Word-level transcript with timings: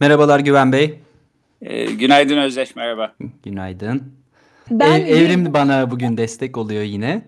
Merhabalar 0.00 0.40
Güven 0.40 0.72
Bey. 0.72 1.00
E, 1.62 1.84
günaydın 1.84 2.38
Özdeş, 2.38 2.76
merhaba. 2.76 3.14
Günaydın. 3.44 4.12
Ben 4.70 5.00
Ee, 5.00 5.02
Evrim 5.02 5.54
bana 5.54 5.90
bugün 5.90 6.16
destek 6.16 6.56
oluyor 6.56 6.82
yine. 6.82 7.22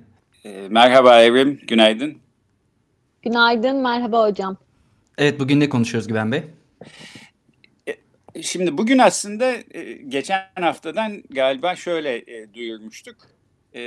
E, 0.44 0.68
merhaba 0.68 1.22
Evrim, 1.22 1.60
günaydın. 1.68 2.18
Günaydın, 3.22 3.76
merhaba 3.76 4.28
hocam. 4.28 4.56
Evet 5.18 5.40
bugün 5.40 5.60
ne 5.60 5.68
konuşuyoruz 5.68 6.08
Güven 6.08 6.32
Bey? 6.32 6.42
Şimdi 8.42 8.78
bugün 8.78 8.98
aslında 8.98 9.52
e, 9.70 9.92
geçen 10.08 10.42
haftadan 10.60 11.22
galiba 11.30 11.76
şöyle 11.76 12.16
e, 12.16 12.54
duyurmuştuk. 12.54 13.16
E, 13.74 13.82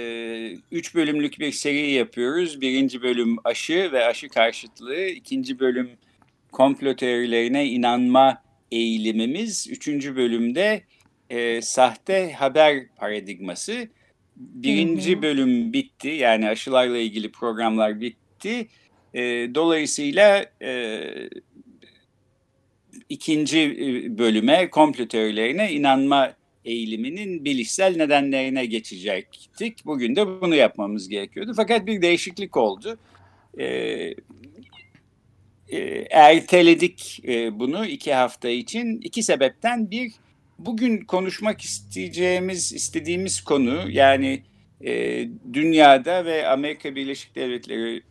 üç 0.72 0.96
bölümlük 0.96 1.40
bir 1.40 1.52
seri 1.52 1.92
yapıyoruz. 1.92 2.62
Birinci 2.62 3.02
bölüm 3.02 3.38
aşı 3.44 3.90
ve 3.92 4.06
aşı 4.06 4.30
karşıtlığı. 4.30 5.06
ikinci 5.06 5.60
bölüm 5.60 5.90
komplo 6.52 6.96
teorilerine 6.96 7.66
inanma 7.66 8.42
eğilimimiz. 8.72 9.68
Üçüncü 9.70 10.16
bölümde 10.16 10.82
e, 11.30 11.62
sahte 11.62 12.34
haber 12.34 12.88
paradigması. 12.96 13.88
Birinci 14.36 15.14
Hı 15.14 15.18
hı. 15.18 15.22
bölüm 15.22 15.74
bitti. 15.74 16.08
Yani 16.08 16.50
aşılarla 16.50 16.98
ilgili 16.98 17.32
programlar 17.32 18.02
bitti. 18.02 18.68
E, 19.14 19.22
dolayısıyla 19.56 20.46
e, 20.62 21.02
ikinci 23.10 23.60
e, 23.60 24.18
bölüme 24.18 24.70
komplo 24.70 25.08
teorilerine 25.08 25.72
inanma 25.72 26.34
eğiliminin 26.66 27.46
bilişsel 27.46 27.96
nedenlerine 27.96 28.66
geçecektik. 28.66 29.86
Bugün 29.86 30.16
de 30.16 30.42
bunu 30.42 30.56
yapmamız 30.56 31.10
gerekiyordu. 31.10 31.54
Fakat 31.56 31.86
bir 31.86 32.02
değişiklik 32.02 32.58
oldu. 32.58 32.98
Ee, 33.60 34.14
e, 35.72 36.08
erteledik 36.12 37.22
e, 37.28 37.60
bunu 37.60 37.86
iki 37.86 38.14
hafta 38.14 38.50
için. 38.50 39.02
İki 39.02 39.24
sebepten 39.24 39.92
bir, 39.92 40.12
bugün 40.60 41.02
konuşmak 41.06 41.62
isteyeceğimiz, 41.62 42.74
istediğimiz 42.74 43.42
konu 43.42 43.92
yani 43.92 44.44
e, 44.86 45.28
dünyada 45.54 46.26
ve 46.26 46.48
Amerika 46.48 46.96
Birleşik 46.96 47.36
Devletleri 47.36 48.04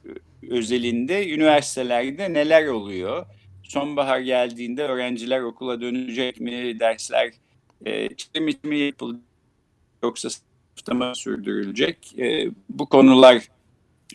özelinde 0.51 1.35
üniversitelerde 1.35 2.33
neler 2.33 2.67
oluyor? 2.67 3.27
Sonbahar 3.63 4.21
geldiğinde 4.21 4.83
öğrenciler 4.83 5.41
okula 5.41 5.81
dönecek 5.81 6.41
mi, 6.41 6.81
dersler 6.81 7.31
e, 7.87 8.09
mi 8.65 8.79
yapılacak 8.79 9.23
yoksa 10.03 10.31
sınıfta 10.31 10.95
mı 10.95 11.17
sürdürülecek? 11.17 12.15
Bu 12.69 12.87
konular 12.87 13.49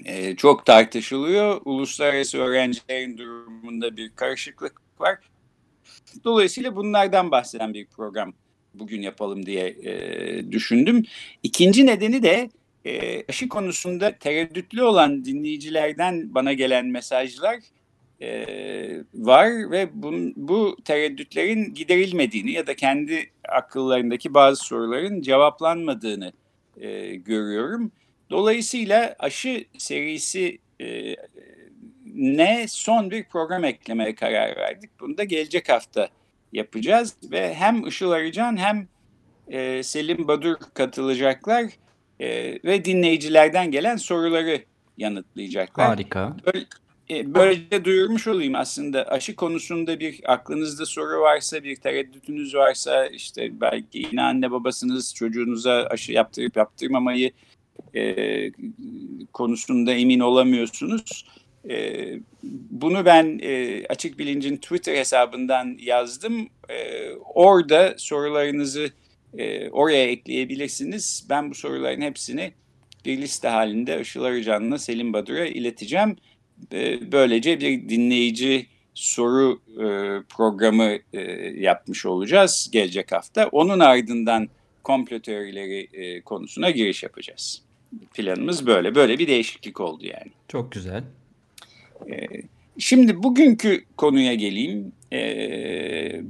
e, 0.05 0.35
çok 0.35 0.65
tartışılıyor. 0.65 1.61
Uluslararası 1.65 2.37
öğrencilerin 2.37 3.17
durumunda 3.17 3.97
bir 3.97 4.09
karışıklık 4.15 4.81
var. 4.99 5.19
Dolayısıyla 6.23 6.75
bunlardan 6.75 7.31
bahseden 7.31 7.73
bir 7.73 7.85
program 7.85 8.33
bugün 8.73 9.01
yapalım 9.01 9.45
diye 9.45 9.67
e, 9.67 10.51
düşündüm. 10.51 11.05
İkinci 11.43 11.85
nedeni 11.85 12.23
de 12.23 12.49
e, 12.85 13.23
aşı 13.29 13.49
konusunda 13.49 14.17
tereddütlü 14.17 14.83
olan 14.83 15.25
dinleyicilerden 15.25 16.35
bana 16.35 16.53
gelen 16.53 16.85
mesajlar 16.85 17.59
e, 18.21 18.45
var 19.13 19.71
ve 19.71 19.89
bun, 19.93 20.33
bu 20.35 20.77
tereddütlerin 20.85 21.73
giderilmediğini 21.73 22.51
ya 22.51 22.67
da 22.67 22.75
kendi 22.75 23.29
akıllarındaki 23.49 24.33
bazı 24.33 24.63
soruların 24.63 25.21
cevaplanmadığını 25.21 26.31
e, 26.77 27.15
görüyorum. 27.15 27.91
Dolayısıyla 28.29 29.15
aşı 29.19 29.65
serisi 29.77 30.59
e, 30.81 31.15
ne 32.15 32.65
son 32.67 33.11
bir 33.11 33.23
program 33.23 33.63
eklemeye 33.63 34.15
karar 34.15 34.55
verdik. 34.57 34.89
Bunu 34.99 35.17
da 35.17 35.23
gelecek 35.23 35.69
hafta 35.69 36.09
yapacağız 36.53 37.15
ve 37.31 37.53
hem 37.53 37.87
Işıl 37.87 38.11
Arıcan 38.11 38.57
hem 38.57 38.87
e, 39.47 39.83
Selim 39.83 40.27
Badur 40.27 40.55
katılacaklar 40.73 41.65
e, 42.19 42.59
ve 42.63 42.85
dinleyicilerden 42.85 43.71
gelen 43.71 43.95
soruları 43.95 44.61
yanıtlayacaklar. 44.97 45.87
Harika. 45.87 46.35
Böyle, 46.45 46.65
e, 47.09 47.33
böylece 47.33 47.85
duyurmuş 47.85 48.27
olayım 48.27 48.55
aslında 48.55 49.07
aşı 49.07 49.35
konusunda 49.35 49.99
bir 49.99 50.33
aklınızda 50.33 50.85
soru 50.85 51.21
varsa 51.21 51.63
bir 51.63 51.75
tereddütünüz 51.75 52.55
varsa 52.55 53.07
işte 53.07 53.61
belki 53.61 53.99
yine 53.99 54.21
anne 54.21 54.51
babasınız 54.51 55.15
çocuğunuza 55.15 55.87
aşı 55.89 56.11
yaptırıp 56.11 56.57
yaptırmamayı 56.57 57.31
e, 57.95 58.51
konusunda 59.33 59.93
emin 59.93 60.19
olamıyorsunuz. 60.19 61.25
E, 61.69 62.05
bunu 62.71 63.05
ben 63.05 63.39
e, 63.43 63.83
Açık 63.89 64.19
Bilinc'in 64.19 64.57
Twitter 64.57 64.95
hesabından 64.95 65.77
yazdım. 65.81 66.49
E, 66.69 67.09
orada 67.33 67.95
sorularınızı 67.97 68.89
e, 69.37 69.69
oraya 69.69 70.03
ekleyebilirsiniz. 70.03 71.27
Ben 71.29 71.49
bu 71.49 71.55
soruların 71.55 72.01
hepsini 72.01 72.51
bir 73.05 73.17
liste 73.17 73.47
halinde 73.47 74.01
Işıl 74.01 74.23
Arıcan'la 74.23 74.77
Selim 74.77 75.13
Badur'a 75.13 75.45
ileteceğim. 75.45 76.15
E, 76.73 77.11
böylece 77.11 77.59
bir 77.59 77.89
dinleyici 77.89 78.67
soru 78.93 79.61
e, 79.73 79.85
programı 80.29 80.97
e, 81.13 81.21
yapmış 81.57 82.05
olacağız 82.05 82.69
gelecek 82.71 83.11
hafta. 83.11 83.47
Onun 83.47 83.79
ardından 83.79 84.49
komplo 84.83 85.19
teorileri 85.19 85.89
e, 85.93 86.21
konusuna 86.21 86.69
giriş 86.69 87.03
yapacağız. 87.03 87.64
Planımız 88.13 88.67
böyle. 88.67 88.95
Böyle 88.95 89.19
bir 89.19 89.27
değişiklik 89.27 89.79
oldu 89.79 90.05
yani. 90.05 90.31
Çok 90.47 90.71
güzel. 90.71 91.03
E, 92.09 92.27
şimdi 92.77 93.23
bugünkü 93.23 93.85
konuya 93.97 94.33
geleyim. 94.33 94.91
E, 95.13 96.21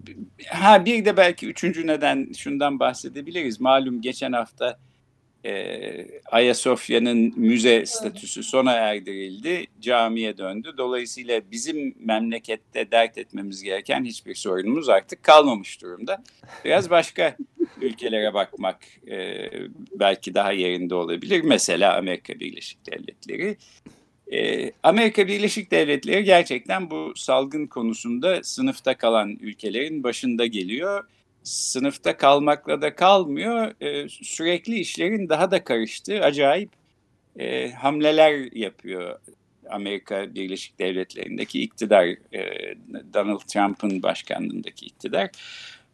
ha 0.47 0.85
bir 0.85 1.05
de 1.05 1.17
belki 1.17 1.47
üçüncü 1.47 1.87
neden 1.87 2.31
şundan 2.37 2.79
bahsedebiliriz. 2.79 3.61
Malum 3.61 4.01
geçen 4.01 4.31
hafta 4.31 4.79
e, 5.45 6.05
Ayasofya'nın 6.31 7.33
müze 7.35 7.85
statüsü 7.85 8.43
sona 8.43 8.71
erdirildi, 8.71 9.65
camiye 9.81 10.37
döndü. 10.37 10.73
Dolayısıyla 10.77 11.41
bizim 11.51 11.95
memlekette 11.99 12.91
dert 12.91 13.17
etmemiz 13.17 13.63
gereken 13.63 14.05
hiçbir 14.05 14.35
sorunumuz 14.35 14.89
artık 14.89 15.23
kalmamış 15.23 15.81
durumda. 15.81 16.23
Biraz 16.65 16.89
başka 16.89 17.37
ülkelere 17.81 18.33
bakmak 18.33 18.79
e, 19.07 19.49
belki 19.99 20.33
daha 20.33 20.51
yerinde 20.51 20.95
olabilir. 20.95 21.41
Mesela 21.43 21.97
Amerika 21.97 22.39
Birleşik 22.39 22.91
Devletleri. 22.91 23.57
E, 24.31 24.71
Amerika 24.83 25.27
Birleşik 25.27 25.71
Devletleri 25.71 26.23
gerçekten 26.23 26.91
bu 26.91 27.13
salgın 27.15 27.67
konusunda 27.67 28.43
sınıfta 28.43 28.97
kalan 28.97 29.37
ülkelerin 29.41 30.03
başında 30.03 30.45
geliyor 30.45 31.03
sınıfta 31.45 32.17
kalmakla 32.17 32.81
da 32.81 32.95
kalmıyor. 32.95 33.81
E, 33.81 34.09
sürekli 34.09 34.79
işlerin 34.79 35.29
daha 35.29 35.51
da 35.51 35.63
karıştığı 35.63 36.21
acayip 36.21 36.69
e, 37.39 37.71
hamleler 37.71 38.55
yapıyor 38.55 39.19
Amerika 39.69 40.35
Birleşik 40.35 40.79
Devletleri'ndeki 40.79 41.61
iktidar, 41.61 42.05
e, 42.05 42.75
Donald 43.13 43.39
Trump'ın 43.39 44.03
başkanlığındaki 44.03 44.85
iktidar. 44.85 45.29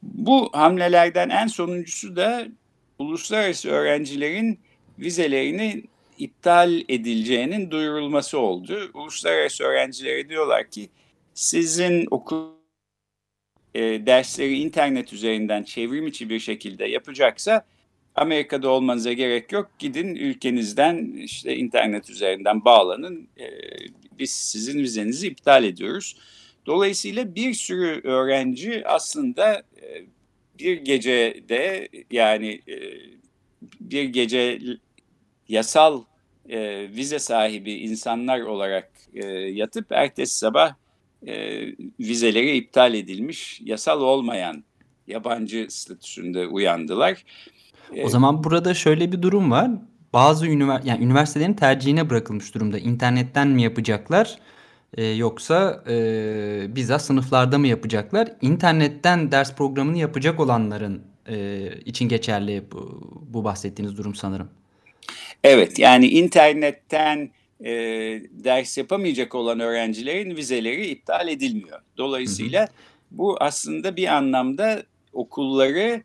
Bu 0.03 0.49
hamlelerden 0.53 1.29
en 1.29 1.47
sonuncusu 1.47 2.15
da 2.15 2.47
uluslararası 2.99 3.69
öğrencilerin 3.69 4.59
vizelerini 4.99 5.83
iptal 6.17 6.81
edileceğinin 6.89 7.71
duyurulması 7.71 8.39
oldu. 8.39 8.91
Uluslararası 8.93 9.63
öğrencilere 9.63 10.29
diyorlar 10.29 10.69
ki 10.69 10.89
sizin 11.33 12.07
okul 12.11 12.60
e, 13.75 13.81
dersleri 14.05 14.59
internet 14.59 15.13
üzerinden 15.13 15.63
çevrim 15.63 16.07
içi 16.07 16.29
bir 16.29 16.39
şekilde 16.39 16.85
yapacaksa 16.85 17.65
Amerika'da 18.15 18.69
olmanıza 18.69 19.13
gerek 19.13 19.51
yok. 19.51 19.71
Gidin 19.79 20.15
ülkenizden 20.15 21.13
işte 21.13 21.55
internet 21.55 22.09
üzerinden 22.09 22.65
bağlanın. 22.65 23.27
E, 23.39 23.47
biz 24.19 24.31
sizin 24.31 24.79
vizenizi 24.79 25.27
iptal 25.27 25.63
ediyoruz. 25.63 26.15
Dolayısıyla 26.65 27.35
bir 27.35 27.53
sürü 27.53 28.01
öğrenci 28.03 28.87
aslında 28.87 29.63
e, 29.81 30.05
bir 30.59 30.77
gecede 30.77 31.89
yani 32.11 32.61
e, 32.67 32.77
bir 33.81 34.03
gece 34.03 34.59
yasal 35.47 36.03
e, 36.49 36.89
vize 36.95 37.19
sahibi 37.19 37.73
insanlar 37.73 38.41
olarak 38.41 38.91
e, 39.13 39.25
yatıp 39.27 39.91
ertesi 39.91 40.37
sabah 40.37 40.73
e, 41.27 41.65
vizeleri 41.99 42.57
iptal 42.57 42.93
edilmiş, 42.93 43.61
yasal 43.63 44.01
olmayan 44.01 44.63
yabancı 45.07 45.67
statüsünde 45.69 46.47
uyandılar. 46.47 47.23
O 48.03 48.09
zaman 48.09 48.43
burada 48.43 48.73
şöyle 48.73 49.11
bir 49.11 49.21
durum 49.21 49.51
var. 49.51 49.71
Bazı 50.13 50.47
ünivers 50.47 50.85
yani 50.85 51.03
üniversitelerin 51.05 51.53
tercihine 51.53 52.09
bırakılmış 52.09 52.55
durumda. 52.55 52.79
İnternetten 52.79 53.47
mi 53.47 53.61
yapacaklar 53.63 54.37
e, 54.97 55.05
yoksa 55.05 55.83
e, 55.89 55.95
bizzat 56.75 57.01
sınıflarda 57.01 57.57
mı 57.57 57.67
yapacaklar? 57.67 58.27
İnternetten 58.41 59.31
ders 59.31 59.55
programını 59.55 59.97
yapacak 59.97 60.39
olanların 60.39 61.01
e, 61.27 61.67
için 61.85 62.09
geçerli 62.09 62.63
bu, 62.71 63.01
bu 63.33 63.43
bahsettiğiniz 63.43 63.97
durum 63.97 64.15
sanırım. 64.15 64.49
Evet 65.43 65.79
yani 65.79 66.07
internetten 66.07 67.29
e, 67.65 67.71
ders 68.31 68.77
yapamayacak 68.77 69.35
olan 69.35 69.59
öğrencilerin 69.59 70.35
vizeleri 70.35 70.87
iptal 70.87 71.27
edilmiyor. 71.27 71.79
Dolayısıyla 71.97 72.67
bu 73.11 73.37
aslında 73.39 73.95
bir 73.95 74.07
anlamda 74.07 74.83
okulları 75.13 76.03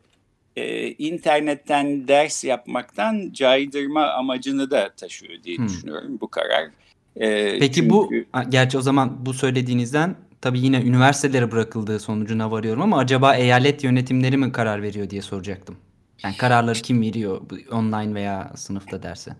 e, 0.55 0.87
internetten 0.91 2.07
ders 2.07 2.43
yapmaktan 2.43 3.29
caydırma 3.33 4.07
amacını 4.07 4.71
da 4.71 4.89
taşıyor 4.97 5.43
diye 5.43 5.57
hmm. 5.57 5.67
düşünüyorum 5.67 6.17
bu 6.21 6.27
karar. 6.27 6.69
E, 7.15 7.59
Peki 7.59 7.73
çünkü... 7.73 7.89
bu, 7.89 8.11
gerçi 8.49 8.77
o 8.77 8.81
zaman 8.81 9.25
bu 9.25 9.33
söylediğinizden 9.33 10.15
tabii 10.41 10.59
yine 10.59 10.81
üniversitelere 10.81 11.51
bırakıldığı 11.51 11.99
sonucuna 11.99 12.51
varıyorum 12.51 12.81
ama 12.81 12.97
acaba 12.97 13.35
eyalet 13.35 13.83
yönetimleri 13.83 14.37
mi 14.37 14.51
karar 14.51 14.81
veriyor 14.81 15.09
diye 15.09 15.21
soracaktım. 15.21 15.75
Yani 16.23 16.37
kararları 16.37 16.79
kim 16.79 17.01
veriyor 17.01 17.41
online 17.71 18.13
veya 18.13 18.51
sınıfta 18.55 19.03
derse? 19.03 19.31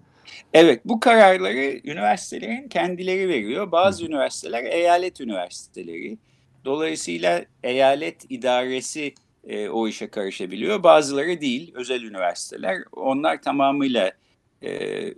Evet 0.54 0.82
bu 0.86 1.00
kararları 1.00 1.82
üniversitelerin 1.84 2.68
kendileri 2.70 3.30
veriyor. 3.30 3.72
Bazı 3.72 4.04
Hı. 4.04 4.08
üniversiteler 4.08 4.64
eyalet 4.64 5.22
üniversiteleri. 5.22 6.18
Dolayısıyla 6.66 7.46
eyalet 7.64 8.26
idaresi 8.30 9.14
e, 9.48 9.70
o 9.70 9.88
işe 9.88 10.08
karışabiliyor. 10.08 10.84
Bazıları 10.84 11.42
değil, 11.42 11.72
özel 11.76 12.02
üniversiteler. 12.02 12.78
Onlar 12.92 13.42
tamamıyla 13.42 14.12
e, 14.62 14.70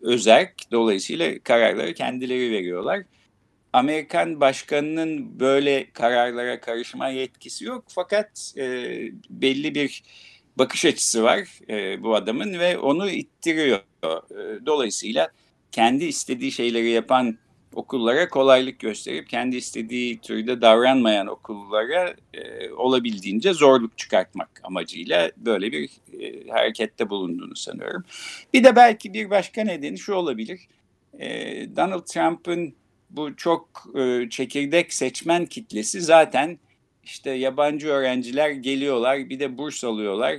özerk, 0.01 0.71
dolayısıyla 0.71 1.39
kararları 1.43 1.93
kendileri 1.93 2.51
veriyorlar. 2.51 3.03
Amerikan 3.73 4.41
başkanının 4.41 5.39
böyle 5.39 5.91
kararlara 5.93 6.59
karışma 6.59 7.09
yetkisi 7.09 7.65
yok 7.65 7.85
fakat 7.87 8.53
e, 8.57 8.63
belli 9.29 9.75
bir 9.75 10.03
bakış 10.59 10.85
açısı 10.85 11.23
var 11.23 11.47
e, 11.69 12.03
bu 12.03 12.15
adamın 12.15 12.59
ve 12.59 12.77
onu 12.77 13.09
ittiriyor. 13.09 13.79
E, 14.03 14.09
dolayısıyla 14.65 15.29
kendi 15.71 16.05
istediği 16.05 16.51
şeyleri 16.51 16.89
yapan 16.89 17.37
okullara 17.73 18.29
kolaylık 18.29 18.79
gösterip 18.79 19.29
kendi 19.29 19.55
istediği 19.55 20.19
türde 20.19 20.61
davranmayan 20.61 21.27
okullara 21.27 22.15
e, 22.33 22.71
olabildiğince 22.71 23.53
zorluk 23.53 23.97
çıkartmak 23.97 24.61
amacıyla 24.63 25.31
böyle 25.37 25.71
bir 25.71 25.89
e, 26.19 26.47
harekette 26.47 27.09
bulunduğunu 27.09 27.55
sanıyorum. 27.55 28.03
Bir 28.53 28.63
de 28.63 28.75
belki 28.75 29.13
bir 29.13 29.29
başka 29.29 29.63
nedeni 29.63 29.97
şu 29.97 30.13
olabilir. 30.13 30.59
E, 31.19 31.27
Donald 31.75 32.05
Trump'ın 32.05 32.73
bu 33.09 33.35
çok 33.35 33.85
e, 33.95 34.29
çekirdek 34.29 34.93
seçmen 34.93 35.45
kitlesi 35.45 36.01
zaten 36.01 36.59
işte 37.09 37.31
yabancı 37.31 37.87
öğrenciler 37.87 38.49
geliyorlar 38.49 39.29
bir 39.29 39.39
de 39.39 39.57
burs 39.57 39.83
alıyorlar 39.83 40.35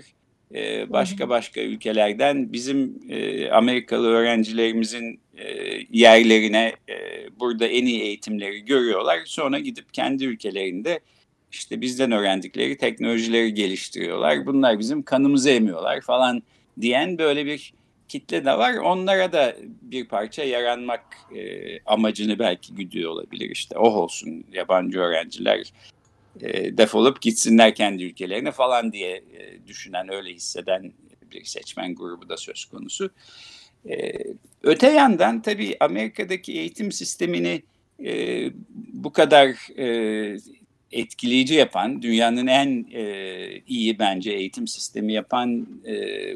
e, 0.54 0.92
başka 0.92 1.28
başka 1.28 1.60
ülkelerden 1.60 2.52
bizim 2.52 3.00
e, 3.08 3.50
Amerikalı 3.50 4.08
öğrencilerimizin 4.08 5.20
e, 5.38 5.46
yerlerine 5.90 6.72
e, 6.88 6.94
burada 7.40 7.66
en 7.66 7.86
iyi 7.86 8.02
eğitimleri 8.02 8.64
görüyorlar. 8.64 9.20
Sonra 9.24 9.58
gidip 9.58 9.94
kendi 9.94 10.24
ülkelerinde 10.24 11.00
işte 11.52 11.80
bizden 11.80 12.12
öğrendikleri 12.12 12.76
teknolojileri 12.76 13.54
geliştiriyorlar. 13.54 14.46
Bunlar 14.46 14.78
bizim 14.78 15.02
kanımızı 15.02 15.50
emiyorlar 15.50 16.00
falan 16.00 16.42
diyen 16.80 17.18
böyle 17.18 17.46
bir 17.46 17.72
kitle 18.08 18.44
de 18.44 18.58
var. 18.58 18.74
Onlara 18.74 19.32
da 19.32 19.56
bir 19.82 20.08
parça 20.08 20.44
yaranmak 20.44 21.04
e, 21.36 21.80
amacını 21.86 22.38
belki 22.38 22.74
güdüyor 22.74 23.10
olabilir. 23.10 23.50
İşte 23.50 23.78
oh 23.78 23.96
olsun 23.96 24.44
yabancı 24.52 24.98
öğrenciler 24.98 25.72
e, 26.40 26.78
defolup 26.78 27.22
gitsinler 27.22 27.74
kendi 27.74 28.04
ülkelerine 28.04 28.52
falan 28.52 28.92
diye 28.92 29.16
e, 29.16 29.66
düşünen, 29.66 30.12
öyle 30.12 30.30
hisseden 30.34 30.92
bir 31.32 31.44
seçmen 31.44 31.94
grubu 31.94 32.28
da 32.28 32.36
söz 32.36 32.64
konusu. 32.64 33.10
E, 33.88 34.12
öte 34.62 34.90
yandan 34.90 35.42
tabii 35.42 35.76
Amerika'daki 35.80 36.52
eğitim 36.52 36.92
sistemini 36.92 37.62
bu 38.92 39.12
kadar 39.12 39.78
e, 39.78 40.36
etkileyici 40.92 41.54
yapan, 41.54 42.02
dünyanın 42.02 42.46
en 42.46 42.86
iyi 43.66 43.98
bence 43.98 44.32
eğitim 44.32 44.68
sistemi 44.68 45.12
yapan 45.12 45.66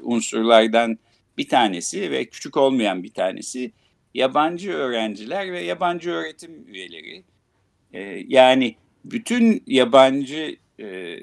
unsurlardan 0.03 0.99
bir 1.39 1.49
tanesi 1.49 2.11
ve 2.11 2.25
küçük 2.25 2.57
olmayan 2.57 3.03
bir 3.03 3.13
tanesi 3.13 3.73
yabancı 4.15 4.73
öğrenciler 4.73 5.53
ve 5.53 5.61
yabancı 5.61 6.11
öğretim 6.11 6.69
üyeleri. 6.69 7.23
Yani 8.29 8.77
bütün 9.05 9.63
yabancı 9.67 10.57
e, 10.81 11.19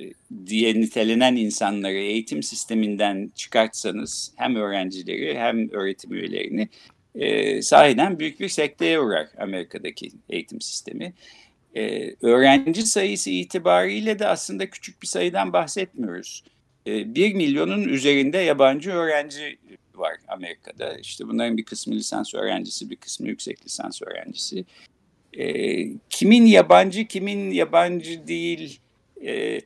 diye 0.45 0.75
nitelenen 0.75 1.35
insanları 1.35 1.97
eğitim 1.97 2.43
sisteminden 2.43 3.31
çıkartsanız 3.35 4.33
hem 4.35 4.55
öğrencileri 4.55 5.39
hem 5.39 5.69
öğretim 5.69 6.13
üyelerini 6.13 6.69
e, 7.15 7.61
sahiden 7.61 8.19
büyük 8.19 8.39
bir 8.39 8.49
sekteye 8.49 8.99
uğrar 8.99 9.27
Amerika'daki 9.37 10.11
eğitim 10.29 10.61
sistemi. 10.61 11.13
E, 11.75 12.15
öğrenci 12.21 12.81
sayısı 12.81 13.29
itibariyle 13.29 14.19
de 14.19 14.27
aslında 14.27 14.69
küçük 14.69 15.01
bir 15.01 15.07
sayıdan 15.07 15.53
bahsetmiyoruz. 15.53 16.43
E, 16.87 17.15
1 17.15 17.33
milyonun 17.33 17.83
üzerinde 17.83 18.37
yabancı 18.37 18.91
öğrenci 18.91 19.57
var 19.95 20.13
Amerika'da. 20.27 20.97
İşte 20.97 21.27
bunların 21.27 21.57
bir 21.57 21.65
kısmı 21.65 21.95
lisans 21.95 22.33
öğrencisi, 22.33 22.89
bir 22.89 22.95
kısmı 22.95 23.27
yüksek 23.27 23.65
lisans 23.65 24.01
öğrencisi 24.01 24.65
e, 25.37 25.45
kimin 26.09 26.45
yabancı 26.45 27.07
kimin 27.07 27.51
yabancı 27.51 28.27
değil 28.27 28.79
e, 29.25 29.59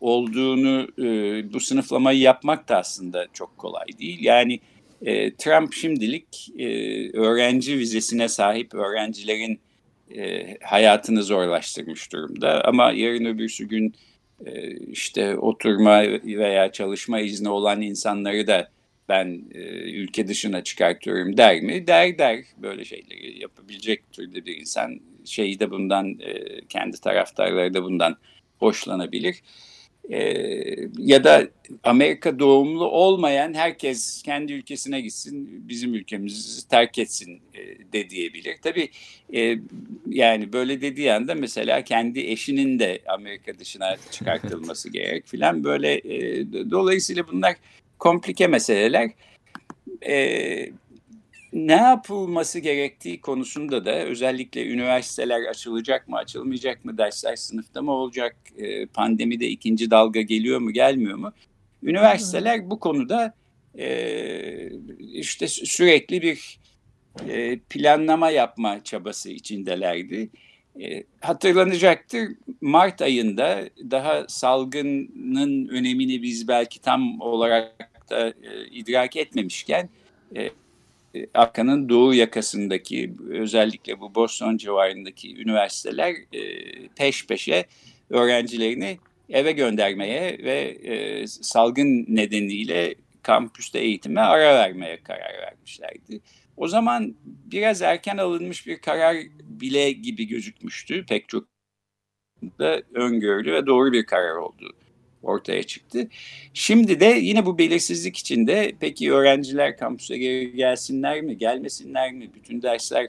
olduğunu 0.00 0.88
e, 0.98 1.06
bu 1.52 1.60
sınıflamayı 1.60 2.18
yapmak 2.20 2.68
da 2.68 2.78
aslında 2.78 3.26
çok 3.32 3.58
kolay 3.58 3.86
değil. 3.98 4.18
Yani 4.20 4.60
e, 5.02 5.34
Trump 5.34 5.72
şimdilik 5.72 6.50
e, 6.58 6.66
öğrenci 7.18 7.78
vizesine 7.78 8.28
sahip 8.28 8.74
öğrencilerin 8.74 9.60
e, 10.16 10.56
hayatını 10.62 11.22
zorlaştırmış 11.22 12.12
durumda. 12.12 12.64
Ama 12.64 12.92
yarın 12.92 13.24
öbürsü 13.24 13.68
gün 13.68 13.94
e, 14.46 14.76
işte 14.76 15.36
oturma 15.36 16.02
veya 16.24 16.72
çalışma 16.72 17.20
izni 17.20 17.48
olan 17.48 17.82
insanları 17.82 18.46
da 18.46 18.68
ben 19.08 19.44
e, 19.54 19.58
ülke 19.90 20.28
dışına 20.28 20.64
çıkartıyorum 20.64 21.36
der 21.36 21.60
mi? 21.60 21.86
Der 21.86 22.18
der 22.18 22.44
böyle 22.56 22.84
şeyleri 22.84 23.40
yapabilecek 23.40 24.12
türde 24.12 24.46
bir 24.46 24.56
insan 24.56 25.00
şeyi 25.24 25.60
de 25.60 25.70
bundan 25.70 26.18
e, 26.20 26.60
kendi 26.68 27.00
taraftarları 27.00 27.74
da 27.74 27.82
bundan 27.82 28.16
hoşlanabilir. 28.58 29.42
E, 30.10 30.18
ya 30.98 31.24
da 31.24 31.48
Amerika 31.84 32.38
doğumlu 32.38 32.84
olmayan 32.84 33.54
herkes 33.54 34.22
kendi 34.22 34.52
ülkesine 34.52 35.00
gitsin, 35.00 35.68
bizim 35.68 35.94
ülkemizi 35.94 36.68
terk 36.68 36.98
etsin 36.98 37.42
e, 37.54 37.92
de 37.92 38.10
diyebilir. 38.10 38.56
Tabii 38.62 38.88
e, 39.34 39.58
yani 40.06 40.52
böyle 40.52 40.80
dediği 40.80 41.12
anda 41.12 41.34
mesela 41.34 41.84
kendi 41.84 42.20
eşinin 42.20 42.78
de 42.78 43.02
Amerika 43.06 43.58
dışına 43.58 43.96
çıkartılması 44.10 44.90
gerek 44.90 45.26
filan 45.26 45.64
böyle. 45.64 45.94
E, 45.94 46.46
dolayısıyla 46.70 47.28
bunlar 47.28 47.56
komplike 47.98 48.46
meseleler. 48.46 49.10
E, 50.06 50.70
ne 51.52 51.72
yapılması 51.72 52.58
gerektiği 52.58 53.20
konusunda 53.20 53.84
da 53.84 53.92
özellikle 53.92 54.66
üniversiteler 54.66 55.42
açılacak 55.50 56.08
mı, 56.08 56.16
açılmayacak 56.16 56.84
mı, 56.84 56.98
dersler 56.98 57.36
sınıfta 57.36 57.82
mı 57.82 57.90
olacak, 57.92 58.36
e, 58.56 58.86
pandemide 58.86 59.48
ikinci 59.48 59.90
dalga 59.90 60.20
geliyor 60.20 60.60
mu, 60.60 60.70
gelmiyor 60.70 61.18
mu? 61.18 61.32
Üniversiteler 61.82 62.70
bu 62.70 62.80
konuda 62.80 63.34
e, 63.78 64.70
işte 64.98 65.48
sürekli 65.48 66.22
bir 66.22 66.58
e, 67.28 67.58
planlama 67.58 68.30
yapma 68.30 68.84
çabası 68.84 69.30
içindelerdi. 69.30 70.28
Hatırlanacaktır 71.20 72.28
Mart 72.60 73.02
ayında 73.02 73.68
daha 73.90 74.24
salgının 74.28 75.68
önemini 75.68 76.22
biz 76.22 76.48
belki 76.48 76.80
tam 76.80 77.20
olarak 77.20 78.10
da 78.10 78.28
e, 78.28 78.66
idrak 78.70 79.16
etmemişken 79.16 79.88
e, 80.36 80.50
Amerika'nın 81.34 81.88
doğu 81.88 82.14
yakasındaki 82.14 83.14
özellikle 83.28 84.00
bu 84.00 84.14
Boston 84.14 84.56
civarındaki 84.56 85.36
üniversiteler 85.36 86.14
e, 86.32 86.40
peş 86.88 87.26
peşe 87.26 87.64
öğrencilerini 88.10 88.98
eve 89.28 89.52
göndermeye 89.52 90.38
ve 90.38 90.60
e, 90.84 91.26
salgın 91.26 92.04
nedeniyle 92.08 92.94
kampüste 93.22 93.78
eğitime 93.78 94.20
ara 94.20 94.54
vermeye 94.54 94.96
karar 95.02 95.38
vermişlerdi. 95.42 96.20
O 96.56 96.68
zaman 96.68 97.14
biraz 97.24 97.82
erken 97.82 98.16
alınmış 98.16 98.66
bir 98.66 98.78
karar 98.78 99.16
bile 99.42 99.92
gibi 99.92 100.24
gözükmüştü 100.26 101.06
pek 101.06 101.28
çok 101.28 101.44
da 102.58 102.82
öngörülü 102.94 103.52
ve 103.52 103.66
doğru 103.66 103.92
bir 103.92 104.06
karar 104.06 104.36
olduğu 104.36 104.72
ortaya 105.22 105.62
çıktı. 105.62 106.08
Şimdi 106.54 107.00
de 107.00 107.06
yine 107.06 107.46
bu 107.46 107.58
belirsizlik 107.58 108.16
içinde 108.16 108.72
peki 108.80 109.12
öğrenciler 109.12 109.76
kampüse 109.76 110.18
geri 110.18 110.52
gelsinler 110.52 111.20
mi, 111.20 111.38
gelmesinler 111.38 112.12
mi? 112.12 112.30
Bütün 112.34 112.62
dersler 112.62 113.08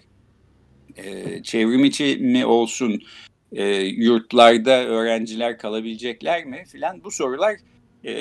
e, 0.95 1.43
çevrim 1.43 1.85
içi 1.85 2.17
mi 2.17 2.45
olsun? 2.45 3.01
E, 3.51 3.65
yurtlarda 3.79 4.85
öğrenciler 4.85 5.57
kalabilecekler 5.57 6.45
mi 6.45 6.63
filan 6.67 7.03
bu 7.03 7.11
sorular 7.11 7.55
e, 8.03 8.13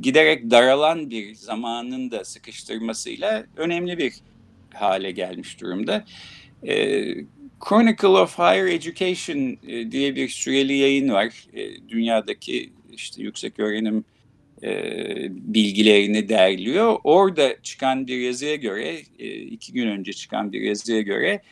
giderek 0.00 0.50
daralan 0.50 1.10
bir 1.10 1.34
zamanın 1.34 2.10
da 2.10 2.24
sıkıştırmasıyla 2.24 3.46
önemli 3.56 3.98
bir 3.98 4.14
hale 4.74 5.10
gelmiş 5.10 5.60
durumda. 5.60 6.04
E, 6.66 7.04
Chronicle 7.68 8.08
of 8.08 8.38
Higher 8.38 8.66
Education 8.66 9.58
e, 9.68 9.90
diye 9.90 10.16
bir 10.16 10.28
süreli 10.28 10.72
yayın 10.72 11.08
var. 11.08 11.46
E, 11.54 11.88
dünyadaki 11.88 12.72
işte 12.92 13.22
yüksek 13.22 13.58
öğrenim 13.58 14.04
e, 14.62 14.72
bilgilerini 15.30 16.28
derliyor. 16.28 16.96
Orada 17.04 17.62
çıkan 17.62 18.06
bir 18.06 18.18
yazıya 18.18 18.56
göre, 18.56 18.98
e, 19.18 19.28
iki 19.28 19.72
gün 19.72 19.88
önce 19.88 20.12
çıkan 20.12 20.52
bir 20.52 20.60
yazıya 20.60 21.00
göre 21.00 21.42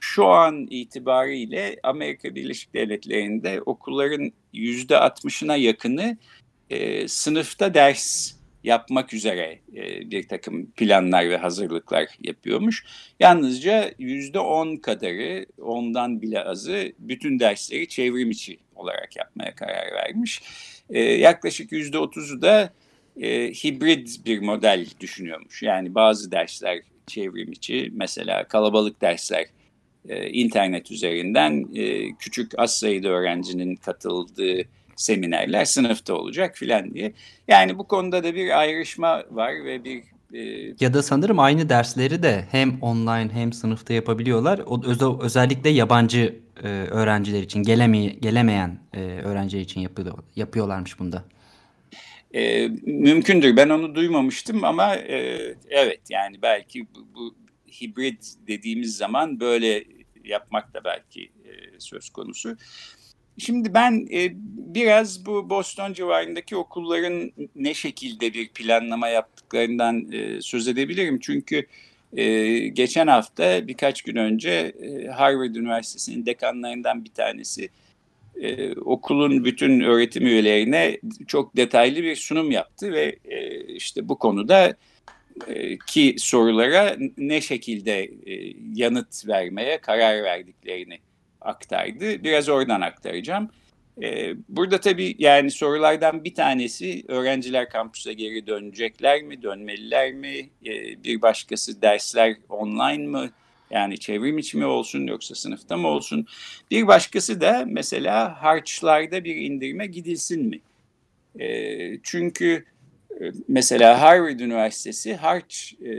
şu 0.00 0.26
an 0.26 0.66
itibariyle 0.70 1.76
Amerika 1.82 2.34
Birleşik 2.34 2.74
Devletleri'nde 2.74 3.62
okulların 3.66 4.32
yüzde 4.52 4.98
altmışına 4.98 5.56
yakını 5.56 6.18
e, 6.70 7.08
sınıfta 7.08 7.74
ders 7.74 8.34
yapmak 8.64 9.14
üzere 9.14 9.58
e, 9.76 10.10
bir 10.10 10.28
takım 10.28 10.70
planlar 10.70 11.30
ve 11.30 11.36
hazırlıklar 11.36 12.08
yapıyormuş. 12.22 12.84
Yalnızca 13.20 13.94
yüzde 13.98 14.38
on 14.38 14.76
kadarı, 14.76 15.46
ondan 15.58 16.22
bile 16.22 16.44
azı 16.44 16.92
bütün 16.98 17.38
dersleri 17.38 17.88
çevrim 17.88 18.30
içi 18.30 18.58
olarak 18.74 19.16
yapmaya 19.16 19.54
karar 19.54 19.92
vermiş. 19.92 20.42
E, 20.90 21.00
yaklaşık 21.00 21.72
yüzde 21.72 21.98
otuzu 21.98 22.42
da 22.42 22.72
e, 23.20 23.50
hibrit 23.50 24.26
bir 24.26 24.38
model 24.38 24.86
düşünüyormuş. 25.00 25.62
Yani 25.62 25.94
bazı 25.94 26.30
dersler 26.30 26.80
çevrim 27.06 27.52
içi, 27.52 27.90
mesela 27.94 28.44
kalabalık 28.44 29.00
dersler 29.00 29.46
e, 30.08 30.30
internet 30.30 30.90
üzerinden 30.90 31.68
küçük 32.18 32.58
az 32.58 32.78
sayıda 32.78 33.08
öğrencinin 33.08 33.76
katıldığı 33.76 34.62
seminerler 34.96 35.64
sınıfta 35.64 36.14
olacak 36.14 36.56
filan 36.56 36.94
diye. 36.94 37.12
Yani 37.48 37.78
bu 37.78 37.88
konuda 37.88 38.24
da 38.24 38.34
bir 38.34 38.58
ayrışma 38.58 39.24
var 39.30 39.64
ve 39.64 39.84
bir 39.84 40.02
e... 40.34 40.74
ya 40.80 40.94
da 40.94 41.02
sanırım 41.02 41.38
aynı 41.38 41.68
dersleri 41.68 42.22
de 42.22 42.44
hem 42.50 42.82
online 42.82 43.28
hem 43.32 43.52
sınıfta 43.52 43.94
yapabiliyorlar. 43.94 44.60
O 44.66 44.84
öz 44.84 45.02
özellikle 45.20 45.70
yabancı 45.70 46.38
e, 46.62 46.68
öğrenciler 46.68 47.42
için 47.42 47.62
geleme 47.62 48.06
gelemeyen 48.06 48.78
e, 48.94 49.00
öğrenciler 49.00 49.60
için 49.60 49.80
yapıyor, 49.80 50.18
yapıyorlarmış 50.36 50.98
bunda. 50.98 51.24
E, 52.34 52.68
mümkündür. 52.86 53.56
Ben 53.56 53.68
onu 53.68 53.94
duymamıştım 53.94 54.64
ama 54.64 54.94
e, 54.94 55.16
evet 55.70 56.00
yani 56.10 56.36
belki 56.42 56.86
bu, 56.94 57.06
bu 57.14 57.34
hibrit 57.80 58.34
dediğimiz 58.46 58.96
zaman 58.96 59.40
böyle 59.40 59.84
yapmak 60.24 60.74
da 60.74 60.84
belki 60.84 61.22
e, 61.22 61.50
söz 61.78 62.10
konusu. 62.10 62.56
Şimdi 63.38 63.74
ben 63.74 64.08
e, 64.12 64.32
biraz 64.74 65.26
bu 65.26 65.50
Boston 65.50 65.92
civarındaki 65.92 66.56
okulların 66.56 67.32
ne 67.56 67.74
şekilde 67.74 68.34
bir 68.34 68.48
planlama 68.48 69.08
yaptıklarından 69.08 70.12
e, 70.12 70.40
söz 70.40 70.68
edebilirim. 70.68 71.18
Çünkü 71.20 71.66
e, 72.16 72.58
geçen 72.58 73.06
hafta 73.06 73.68
birkaç 73.68 74.02
gün 74.02 74.16
önce 74.16 74.72
Harvard 75.16 75.54
Üniversitesi'nin 75.54 76.26
dekanlarından 76.26 77.04
bir 77.04 77.10
tanesi 77.10 77.68
okulun 78.84 79.44
bütün 79.44 79.80
öğretim 79.80 80.26
üyelerine 80.26 80.98
çok 81.26 81.56
detaylı 81.56 82.02
bir 82.02 82.16
sunum 82.16 82.50
yaptı 82.50 82.92
ve 82.92 83.16
işte 83.68 84.08
bu 84.08 84.18
konuda 84.18 84.76
ki 85.86 86.14
sorulara 86.18 86.96
ne 87.18 87.40
şekilde 87.40 88.10
yanıt 88.74 89.28
vermeye 89.28 89.78
karar 89.78 90.22
verdiklerini 90.22 90.98
aktardı. 91.44 92.24
Biraz 92.24 92.48
oradan 92.48 92.80
aktaracağım. 92.80 93.50
E, 94.02 94.34
burada 94.48 94.80
tabii 94.80 95.14
yani 95.18 95.50
sorulardan 95.50 96.24
bir 96.24 96.34
tanesi 96.34 97.04
öğrenciler 97.08 97.68
kampüse 97.68 98.12
geri 98.12 98.46
dönecekler 98.46 99.22
mi, 99.22 99.42
dönmeliler 99.42 100.12
mi? 100.12 100.50
Bir 101.04 101.22
başkası 101.22 101.82
dersler 101.82 102.36
online 102.48 103.06
mı? 103.06 103.30
Yani 103.70 103.98
çevrim 103.98 104.38
içi 104.38 104.56
mi 104.56 104.66
olsun 104.66 105.06
yoksa 105.06 105.34
sınıfta 105.34 105.76
mı 105.76 105.88
olsun? 105.88 106.26
Bir 106.70 106.86
başkası 106.86 107.40
da 107.40 107.64
mesela 107.66 108.42
harçlarda 108.42 109.24
bir 109.24 109.36
indirime 109.36 109.86
gidilsin 109.86 110.46
mi? 110.46 110.60
Çünkü 112.02 112.64
mesela 113.48 114.00
Harvard 114.00 114.40
Üniversitesi 114.40 115.14
harç 115.14 115.74
e, 115.84 115.92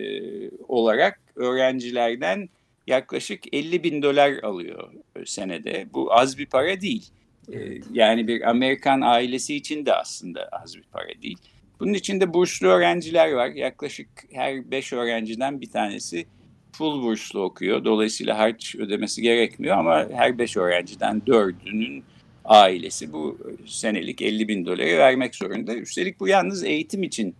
olarak 0.67 1.19
öğrencilerden 1.35 2.49
yaklaşık 2.87 3.53
50 3.53 3.83
bin 3.83 4.01
dolar 4.01 4.33
alıyor 4.43 4.91
senede. 5.25 5.87
Bu 5.93 6.13
az 6.13 6.37
bir 6.37 6.45
para 6.45 6.81
değil. 6.81 7.09
E, 7.53 7.57
yani 7.91 8.27
bir 8.27 8.49
Amerikan 8.49 9.01
ailesi 9.01 9.55
için 9.55 9.85
de 9.85 9.93
aslında 9.93 10.49
az 10.51 10.75
bir 10.75 10.83
para 10.91 11.21
değil. 11.21 11.37
Bunun 11.79 11.93
içinde 11.93 12.33
burslu 12.33 12.67
öğrenciler 12.67 13.31
var. 13.31 13.49
Yaklaşık 13.49 14.07
her 14.31 14.71
beş 14.71 14.93
öğrenciden 14.93 15.61
bir 15.61 15.69
tanesi 15.69 16.25
full 16.71 17.03
burslu 17.03 17.41
okuyor. 17.41 17.85
Dolayısıyla 17.85 18.37
harç 18.37 18.75
ödemesi 18.75 19.21
gerekmiyor 19.21 19.77
ama 19.77 20.07
her 20.13 20.37
beş 20.37 20.57
öğrenciden 20.57 21.21
dördünün 21.27 22.03
ailesi 22.45 23.13
bu 23.13 23.37
senelik 23.65 24.21
50 24.21 24.47
bin 24.47 24.65
doları 24.65 24.97
vermek 24.97 25.35
zorunda. 25.35 25.75
Üstelik 25.75 26.19
bu 26.19 26.27
yalnız 26.27 26.63
eğitim 26.63 27.03
için 27.03 27.35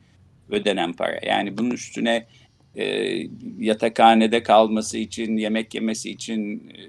ödenen 0.50 0.94
para. 0.94 1.20
Yani 1.26 1.58
bunun 1.58 1.72
üstüne 1.72 2.26
e, 2.76 3.18
yatakhanede 3.60 4.44
kalması 4.44 4.98
için, 4.98 5.38
yemek 5.38 5.76
yemesi 5.76 6.10
için, 6.10 6.70
e, 6.70 6.84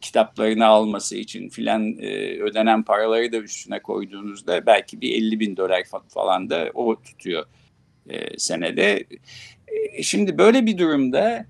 kitaplarını 0.00 0.66
alması 0.66 1.16
için 1.16 1.48
filan 1.48 1.98
e, 1.98 2.40
ödenen 2.40 2.82
paraları 2.82 3.32
da 3.32 3.36
üstüne 3.36 3.82
koyduğunuzda 3.82 4.66
belki 4.66 5.00
bir 5.00 5.14
50 5.14 5.40
bin 5.40 5.56
dolar 5.56 5.82
falan 6.08 6.50
da 6.50 6.70
o 6.74 7.02
tutuyor 7.02 7.46
e, 8.08 8.38
senede. 8.38 9.04
E, 9.68 10.02
şimdi 10.02 10.38
böyle 10.38 10.66
bir 10.66 10.78
durumda 10.78 11.46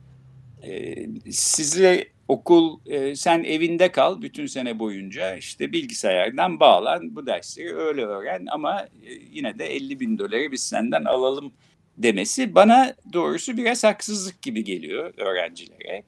e, 0.62 0.94
sizle 1.30 2.08
okul 2.28 2.78
e, 2.86 3.16
sen 3.16 3.44
evinde 3.44 3.92
kal 3.92 4.22
bütün 4.22 4.46
sene 4.46 4.78
boyunca 4.78 5.36
işte 5.36 5.72
bilgisayardan 5.72 6.60
bağlan 6.60 7.16
bu 7.16 7.26
dersleri 7.26 7.76
öyle 7.76 8.04
öğren 8.04 8.46
ama 8.50 8.80
e, 8.80 9.12
yine 9.32 9.58
de 9.58 9.66
50 9.66 10.00
bin 10.00 10.18
doları 10.18 10.52
biz 10.52 10.62
senden 10.62 11.04
alalım 11.04 11.52
demesi 11.98 12.54
bana 12.54 12.94
doğrusu 13.12 13.56
biraz 13.56 13.84
haksızlık 13.84 14.42
gibi 14.42 14.64
geliyor 14.64 15.14
öğrencilere. 15.16 16.02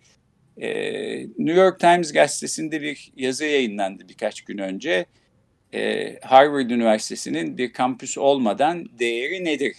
E, 0.57 0.71
New 1.39 1.61
York 1.61 1.81
Times 1.81 2.13
gazetesinde 2.13 2.83
bir 2.83 3.13
yazı 3.17 3.45
yayınlandı 3.45 4.09
birkaç 4.09 4.43
gün 4.43 4.59
önce. 4.59 5.07
E, 5.75 6.17
Harvard 6.23 6.71
Üniversitesi'nin 6.71 7.59
bir 7.59 7.73
kampüs 7.73 8.19
olmadan 8.19 8.89
değeri 8.99 9.45
nedir 9.45 9.77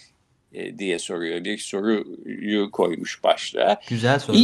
e, 0.52 0.78
diye 0.78 0.98
soruyor. 0.98 1.44
Bir 1.44 1.58
soruyu 1.58 2.70
koymuş 2.70 3.24
başlığa. 3.24 3.80
Güzel 3.88 4.18
soru. 4.18 4.36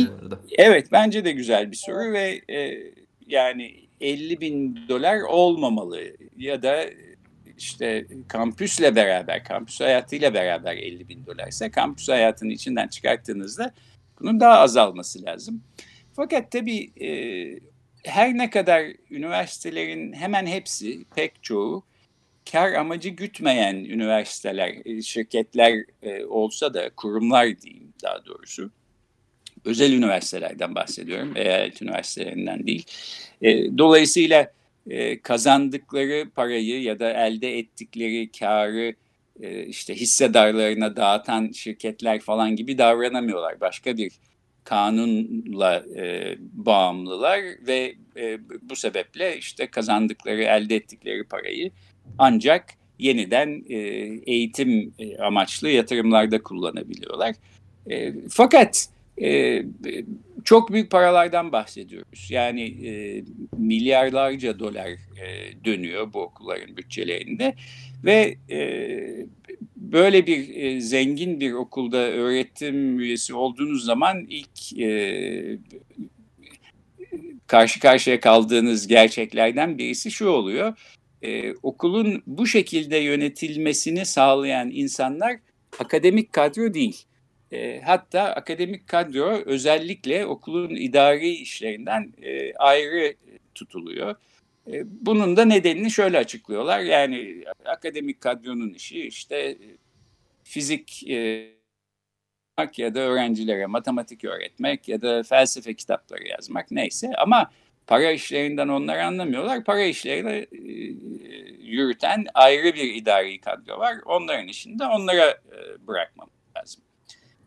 Evet 0.58 0.88
bence 0.92 1.24
de 1.24 1.32
güzel 1.32 1.70
bir 1.70 1.76
soru 1.76 2.12
ve 2.12 2.40
e, 2.50 2.78
yani 3.26 3.74
50 4.00 4.40
bin 4.40 4.78
dolar 4.88 5.20
olmamalı 5.20 6.00
ya 6.36 6.62
da 6.62 6.84
işte 7.58 8.06
kampüsle 8.28 8.96
beraber, 8.96 9.44
kampüs 9.44 9.80
hayatıyla 9.80 10.34
beraber 10.34 10.76
50 10.76 11.08
bin 11.08 11.26
dolarsa 11.26 11.70
kampüs 11.70 12.08
hayatının 12.08 12.50
içinden 12.50 12.88
çıkarttığınızda 12.88 13.74
bunun 14.20 14.40
daha 14.40 14.58
azalması 14.58 15.22
lazım. 15.24 15.62
Fakat 16.16 16.50
tabii 16.50 16.90
e, 17.00 17.10
her 18.04 18.38
ne 18.38 18.50
kadar 18.50 18.84
üniversitelerin 19.10 20.12
hemen 20.12 20.46
hepsi, 20.46 21.04
pek 21.14 21.42
çoğu 21.42 21.84
kar 22.52 22.72
amacı 22.72 23.08
gütmeyen 23.08 23.74
üniversiteler, 23.74 24.76
e, 24.84 25.02
şirketler 25.02 25.84
e, 26.02 26.24
olsa 26.24 26.74
da 26.74 26.90
kurumlar 26.96 27.60
diyeyim 27.60 27.92
daha 28.02 28.26
doğrusu. 28.26 28.70
Özel 29.64 29.92
üniversitelerden 29.92 30.74
bahsediyorum, 30.74 31.32
eyalet 31.36 31.82
üniversitelerinden 31.82 32.66
değil. 32.66 32.84
E, 33.42 33.78
dolayısıyla 33.78 34.52
kazandıkları 35.22 36.30
parayı 36.30 36.82
ya 36.82 36.98
da 36.98 37.26
elde 37.26 37.58
ettikleri 37.58 38.30
karı 38.32 38.94
işte 39.66 39.94
hissedarlarına 39.94 40.96
dağıtan 40.96 41.52
şirketler 41.52 42.20
falan 42.20 42.56
gibi 42.56 42.78
davranamıyorlar. 42.78 43.60
Başka 43.60 43.96
bir 43.96 44.12
kanunla 44.68 45.84
e, 45.96 46.34
bağımlılar 46.52 47.40
ve 47.66 47.94
e, 48.16 48.38
bu 48.62 48.76
sebeple 48.76 49.38
işte 49.38 49.66
kazandıkları, 49.66 50.42
elde 50.42 50.76
ettikleri 50.76 51.24
parayı 51.24 51.70
ancak 52.18 52.64
yeniden 52.98 53.64
e, 53.68 53.76
eğitim 54.32 54.92
e, 54.98 55.18
amaçlı 55.18 55.68
yatırımlarda 55.70 56.42
kullanabiliyorlar. 56.42 57.34
E, 57.90 58.14
fakat 58.30 58.88
e, 59.22 59.62
çok 60.48 60.72
büyük 60.72 60.90
paralardan 60.90 61.52
bahsediyoruz. 61.52 62.30
Yani 62.30 62.86
e, 62.86 63.24
milyarlarca 63.58 64.58
dolar 64.58 64.88
e, 64.88 64.96
dönüyor 65.64 66.12
bu 66.12 66.20
okulların 66.22 66.76
bütçelerinde 66.76 67.54
ve 68.04 68.36
e, 68.50 68.58
böyle 69.76 70.26
bir 70.26 70.56
e, 70.56 70.80
zengin 70.80 71.40
bir 71.40 71.52
okulda 71.52 71.96
öğretim 71.96 73.00
üyesi 73.00 73.34
olduğunuz 73.34 73.84
zaman 73.84 74.26
ilk 74.28 74.78
e, 74.80 75.58
karşı 77.46 77.80
karşıya 77.80 78.20
kaldığınız 78.20 78.86
gerçeklerden 78.86 79.78
birisi 79.78 80.10
şu 80.10 80.28
oluyor. 80.28 80.78
E, 81.22 81.52
okulun 81.62 82.22
bu 82.26 82.46
şekilde 82.46 82.96
yönetilmesini 82.96 84.06
sağlayan 84.06 84.70
insanlar 84.70 85.36
akademik 85.78 86.32
kadro 86.32 86.74
değil. 86.74 87.07
E, 87.52 87.80
hatta 87.80 88.22
akademik 88.22 88.88
kadro 88.88 89.42
özellikle 89.46 90.26
okulun 90.26 90.70
idari 90.70 91.28
işlerinden 91.30 92.12
e, 92.22 92.54
ayrı 92.54 93.14
tutuluyor. 93.54 94.14
E, 94.72 94.82
bunun 95.06 95.36
da 95.36 95.44
nedenini 95.44 95.90
şöyle 95.90 96.18
açıklıyorlar. 96.18 96.80
Yani 96.80 97.44
akademik 97.64 98.20
kadronun 98.20 98.74
işi 98.74 99.00
işte 99.00 99.58
fizik 100.44 101.08
e, 101.08 101.48
ya 102.76 102.94
da 102.94 103.00
öğrencilere 103.00 103.66
matematik 103.66 104.24
öğretmek 104.24 104.88
ya 104.88 105.02
da 105.02 105.22
felsefe 105.22 105.74
kitapları 105.74 106.28
yazmak 106.28 106.70
neyse 106.70 107.12
ama 107.18 107.50
para 107.86 108.10
işlerinden 108.12 108.68
onlar 108.68 108.98
anlamıyorlar. 108.98 109.64
Para 109.64 109.82
işlerini 109.82 110.46
e, 110.52 110.72
yürüten 111.60 112.26
ayrı 112.34 112.74
bir 112.74 112.94
idari 112.94 113.40
kadro 113.40 113.78
var. 113.78 113.96
Onların 114.04 114.48
işini 114.48 114.78
de 114.78 114.84
onlara 114.86 115.30
e, 115.30 115.86
bırakmamız 115.86 116.32
lazım 116.32 116.37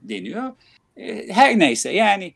deniyor. 0.01 0.53
E, 0.97 1.33
her 1.33 1.59
neyse 1.59 1.91
yani 1.91 2.33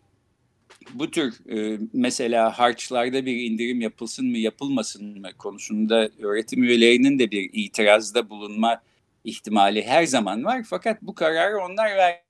bu 0.93 1.11
tür 1.11 1.49
e, 1.49 1.79
mesela 1.93 2.59
harçlarda 2.59 3.25
bir 3.25 3.51
indirim 3.51 3.81
yapılsın 3.81 4.27
mı 4.27 4.37
yapılmasın 4.37 5.19
mı 5.19 5.29
konusunda 5.37 6.09
öğretim 6.19 6.63
üyelerinin 6.63 7.19
de 7.19 7.31
bir 7.31 7.49
itirazda 7.53 8.29
bulunma 8.29 8.81
ihtimali 9.23 9.83
her 9.83 10.05
zaman 10.05 10.43
var. 10.43 10.63
Fakat 10.69 11.01
bu 11.01 11.15
kararı 11.15 11.57
onlar 11.57 11.97
ver 11.97 12.21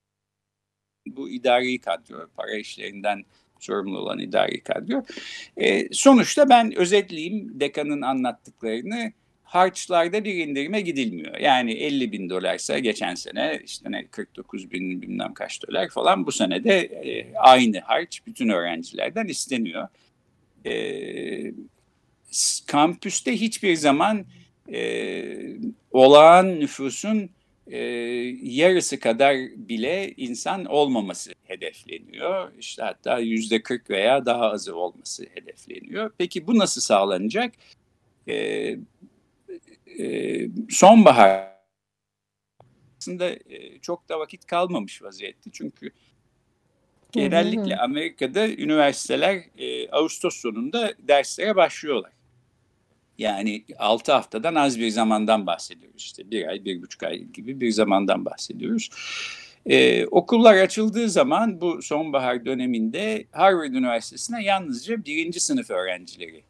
bu 1.06 1.30
idari 1.30 1.78
kadro, 1.78 2.28
para 2.36 2.56
işlerinden 2.56 3.24
sorumlu 3.58 3.98
olan 3.98 4.18
idari 4.18 4.60
kadro. 4.60 5.04
E, 5.56 5.88
sonuçta 5.92 6.48
ben 6.48 6.78
özetleyeyim 6.78 7.60
dekanın 7.60 8.02
anlattıklarını 8.02 9.12
harçlarda 9.46 10.24
bir 10.24 10.34
indirime 10.34 10.80
gidilmiyor. 10.80 11.38
Yani 11.38 11.72
50 11.72 12.12
bin 12.12 12.30
dolarsa 12.30 12.78
geçen 12.78 13.14
sene 13.14 13.60
işte 13.64 13.92
ne 13.92 14.06
49 14.06 14.70
bin 14.70 15.02
bilmem 15.02 15.34
kaç 15.34 15.62
dolar 15.62 15.88
falan 15.88 16.26
bu 16.26 16.32
sene 16.32 16.64
de 16.64 16.80
e, 16.80 17.34
aynı 17.34 17.80
harç 17.80 18.26
bütün 18.26 18.48
öğrencilerden 18.48 19.26
isteniyor. 19.26 19.88
E, 20.66 20.72
kampüste 22.66 23.32
hiçbir 23.40 23.76
zaman 23.76 24.24
e, 24.72 25.24
olağan 25.90 26.60
nüfusun 26.60 27.30
e, 27.66 27.78
yarısı 28.42 29.00
kadar 29.00 29.36
bile 29.56 30.14
insan 30.16 30.64
olmaması 30.64 31.32
hedefleniyor. 31.44 32.52
İşte 32.58 32.82
hatta 32.82 33.18
yüzde 33.18 33.62
40 33.62 33.90
veya 33.90 34.26
daha 34.26 34.50
azı 34.50 34.76
olması 34.76 35.26
hedefleniyor. 35.34 36.10
Peki 36.18 36.46
bu 36.46 36.58
nasıl 36.58 36.80
sağlanacak? 36.80 37.52
E, 38.28 38.76
e, 39.98 40.48
sonbahar 40.70 41.56
aslında 42.98 43.30
e, 43.30 43.78
çok 43.82 44.08
da 44.08 44.18
vakit 44.18 44.46
kalmamış 44.46 45.02
vaziyette. 45.02 45.50
Çünkü 45.52 45.90
genellikle 47.12 47.76
Amerika'da 47.76 48.48
üniversiteler 48.48 49.42
e, 49.58 49.90
Ağustos 49.90 50.36
sonunda 50.36 50.94
derslere 50.98 51.56
başlıyorlar. 51.56 52.12
Yani 53.18 53.64
6 53.78 54.12
haftadan 54.12 54.54
az 54.54 54.78
bir 54.78 54.90
zamandan 54.90 55.46
bahsediyoruz. 55.46 56.02
İşte 56.02 56.30
bir 56.30 56.48
ay, 56.48 56.64
bir 56.64 56.82
buçuk 56.82 57.02
ay 57.02 57.24
gibi 57.24 57.60
bir 57.60 57.70
zamandan 57.70 58.24
bahsediyoruz. 58.24 58.90
Ee, 59.66 60.06
okullar 60.06 60.54
açıldığı 60.54 61.10
zaman 61.10 61.60
bu 61.60 61.82
sonbahar 61.82 62.44
döneminde 62.44 63.26
Harvard 63.32 63.72
Üniversitesi'ne 63.72 64.44
yalnızca 64.44 65.04
birinci 65.04 65.40
sınıf 65.40 65.70
öğrencileri 65.70 66.44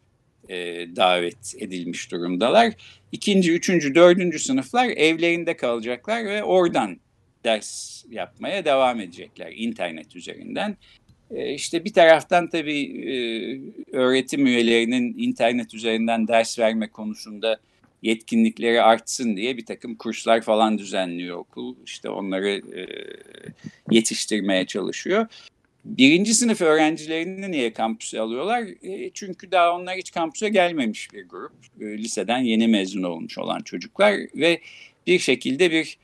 e, 0.48 0.56
davet 0.96 1.54
edilmiş 1.59 2.12
durumdalar. 2.12 2.72
İkinci, 3.12 3.52
üçüncü, 3.52 3.94
dördüncü 3.94 4.38
sınıflar 4.38 4.88
evlerinde 4.88 5.56
kalacaklar 5.56 6.24
ve 6.24 6.44
oradan 6.44 6.96
ders 7.44 8.04
yapmaya 8.11 8.64
devam 8.64 9.00
edecekler 9.00 9.52
internet 9.56 10.16
üzerinden. 10.16 10.76
E, 11.30 11.54
işte 11.54 11.85
bir 11.85 11.92
taraftan 11.92 12.48
tabii 12.48 12.82
e, 12.82 13.16
öğretim 13.96 14.46
üyelerinin 14.46 15.14
internet 15.18 15.74
üzerinden 15.74 16.28
ders 16.28 16.59
verme 16.59 16.88
konusunda 16.88 17.59
yetkinlikleri 18.02 18.82
artsın 18.82 19.37
diye 19.37 19.56
bir 19.56 19.66
takım 19.66 19.94
kurslar 19.94 20.40
falan 20.40 20.78
düzenliyor 20.78 21.37
okul. 21.37 21.76
İşte 21.87 22.09
onları 22.09 22.48
e, 22.48 22.87
yetiştirmeye 23.90 24.66
çalışıyor. 24.66 25.26
Birinci 25.87 26.35
sınıf 26.35 26.61
öğrencilerini 26.61 27.51
niye 27.51 27.72
kampüse 27.72 28.20
alıyorlar? 28.20 28.64
çünkü 29.14 29.51
daha 29.51 29.72
onlar 29.72 29.96
hiç 29.96 30.11
kampüse 30.11 30.49
gelmemiş 30.49 31.12
bir 31.12 31.29
grup. 31.29 31.53
liseden 31.81 32.38
yeni 32.38 32.68
mezun 32.68 33.03
olmuş 33.03 33.38
olan 33.38 33.61
çocuklar 33.61 34.14
ve 34.35 34.61
bir 35.07 35.18
şekilde 35.18 35.70
bir 35.70 35.99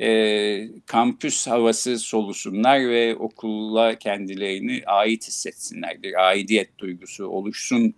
e, 0.00 0.68
kampüs 0.86 1.46
havası 1.46 1.98
solusunlar 1.98 2.90
ve 2.90 3.16
okulla 3.16 3.98
kendilerini 3.98 4.82
ait 4.86 5.28
hissetsinler. 5.28 6.02
Bir 6.02 6.28
aidiyet 6.28 6.78
duygusu 6.78 7.26
oluşsun 7.26 7.94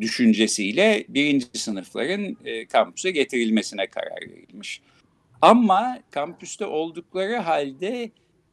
düşüncesiyle 0.00 1.04
birinci 1.08 1.46
sınıfların 1.54 2.36
e, 2.44 2.66
kampüse 2.66 3.10
getirilmesine 3.10 3.86
karar 3.86 4.20
verilmiş. 4.20 4.80
Ama 5.42 5.98
kampüste 6.10 6.66
oldukları 6.66 7.36
halde 7.36 8.10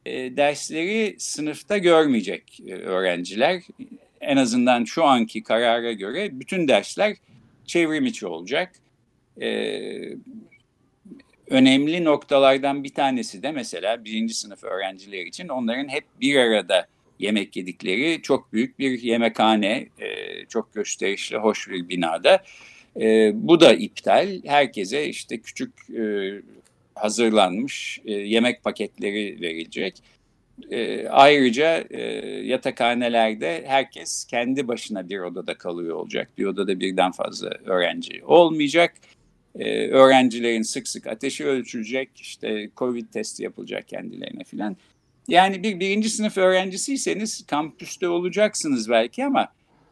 e, 0.08 0.36
dersleri 0.36 1.16
sınıfta 1.18 1.78
görmeyecek 1.78 2.60
e, 2.66 2.74
öğrenciler. 2.74 3.62
En 4.20 4.36
azından 4.36 4.84
şu 4.84 5.04
anki 5.04 5.42
karara 5.42 5.92
göre 5.92 6.40
bütün 6.40 6.68
dersler 6.68 7.16
çevrim 7.66 8.06
içi 8.06 8.26
olacak. 8.26 8.72
E, 9.40 9.48
önemli 11.50 12.04
noktalardan 12.04 12.84
bir 12.84 12.94
tanesi 12.94 13.42
de 13.42 13.52
mesela 13.52 14.04
birinci 14.04 14.34
sınıf 14.34 14.64
öğrenciler 14.64 15.26
için 15.26 15.48
onların 15.48 15.88
hep 15.88 16.04
bir 16.20 16.36
arada 16.36 16.86
yemek 17.18 17.56
yedikleri 17.56 18.22
çok 18.22 18.52
büyük 18.52 18.78
bir 18.78 19.02
yemekhane, 19.02 19.88
e, 19.98 20.06
çok 20.48 20.74
gösterişli, 20.74 21.36
hoş 21.36 21.68
bir 21.68 21.88
binada. 21.88 22.42
E, 23.00 23.30
bu 23.34 23.60
da 23.60 23.74
iptal. 23.74 24.40
Herkese 24.46 25.06
işte 25.06 25.40
küçük 25.40 25.90
e, 25.90 26.02
hazırlanmış 26.98 28.00
yemek 28.04 28.64
paketleri 28.64 29.40
verilecek. 29.40 30.02
ayrıca 31.10 31.84
yatakhanelerde 32.42 33.64
herkes 33.66 34.24
kendi 34.24 34.68
başına 34.68 35.08
bir 35.08 35.18
odada 35.18 35.54
kalıyor 35.54 35.96
olacak. 35.96 36.28
Bir 36.38 36.44
odada 36.44 36.80
birden 36.80 37.12
fazla 37.12 37.48
öğrenci 37.48 38.24
olmayacak 38.24 38.92
e, 39.58 39.88
öğrencilerin 39.88 40.62
sık 40.62 40.88
sık 40.88 41.06
ateşi 41.06 41.46
ölçülecek, 41.46 42.10
işte 42.20 42.70
Covid 42.76 43.06
testi 43.12 43.42
yapılacak 43.42 43.88
kendilerine 43.88 44.44
filan. 44.44 44.76
Yani 45.28 45.62
bir 45.62 45.80
birinci 45.80 46.10
sınıf 46.10 46.38
öğrencisiyseniz 46.38 47.46
kampüste 47.46 48.08
olacaksınız 48.08 48.90
belki 48.90 49.24
ama 49.24 49.48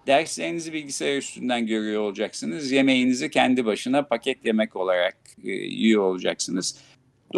derslerinizi 0.06 0.72
bilgisayar 0.72 1.16
üstünden 1.16 1.66
görüyor 1.66 2.02
olacaksınız. 2.02 2.70
Yemeğinizi 2.72 3.30
kendi 3.30 3.64
başına 3.64 4.02
paket 4.02 4.46
yemek 4.46 4.76
olarak 4.76 5.16
e, 5.44 5.50
yiyor 5.50 6.02
olacaksınız. 6.02 6.78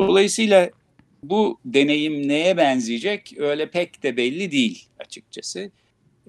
Dolayısıyla 0.07 0.71
bu 1.23 1.59
deneyim 1.65 2.29
neye 2.29 2.57
benzeyecek 2.57 3.35
öyle 3.39 3.71
pek 3.71 4.03
de 4.03 4.17
belli 4.17 4.53
değil 4.53 4.87
açıkçası. 4.99 5.71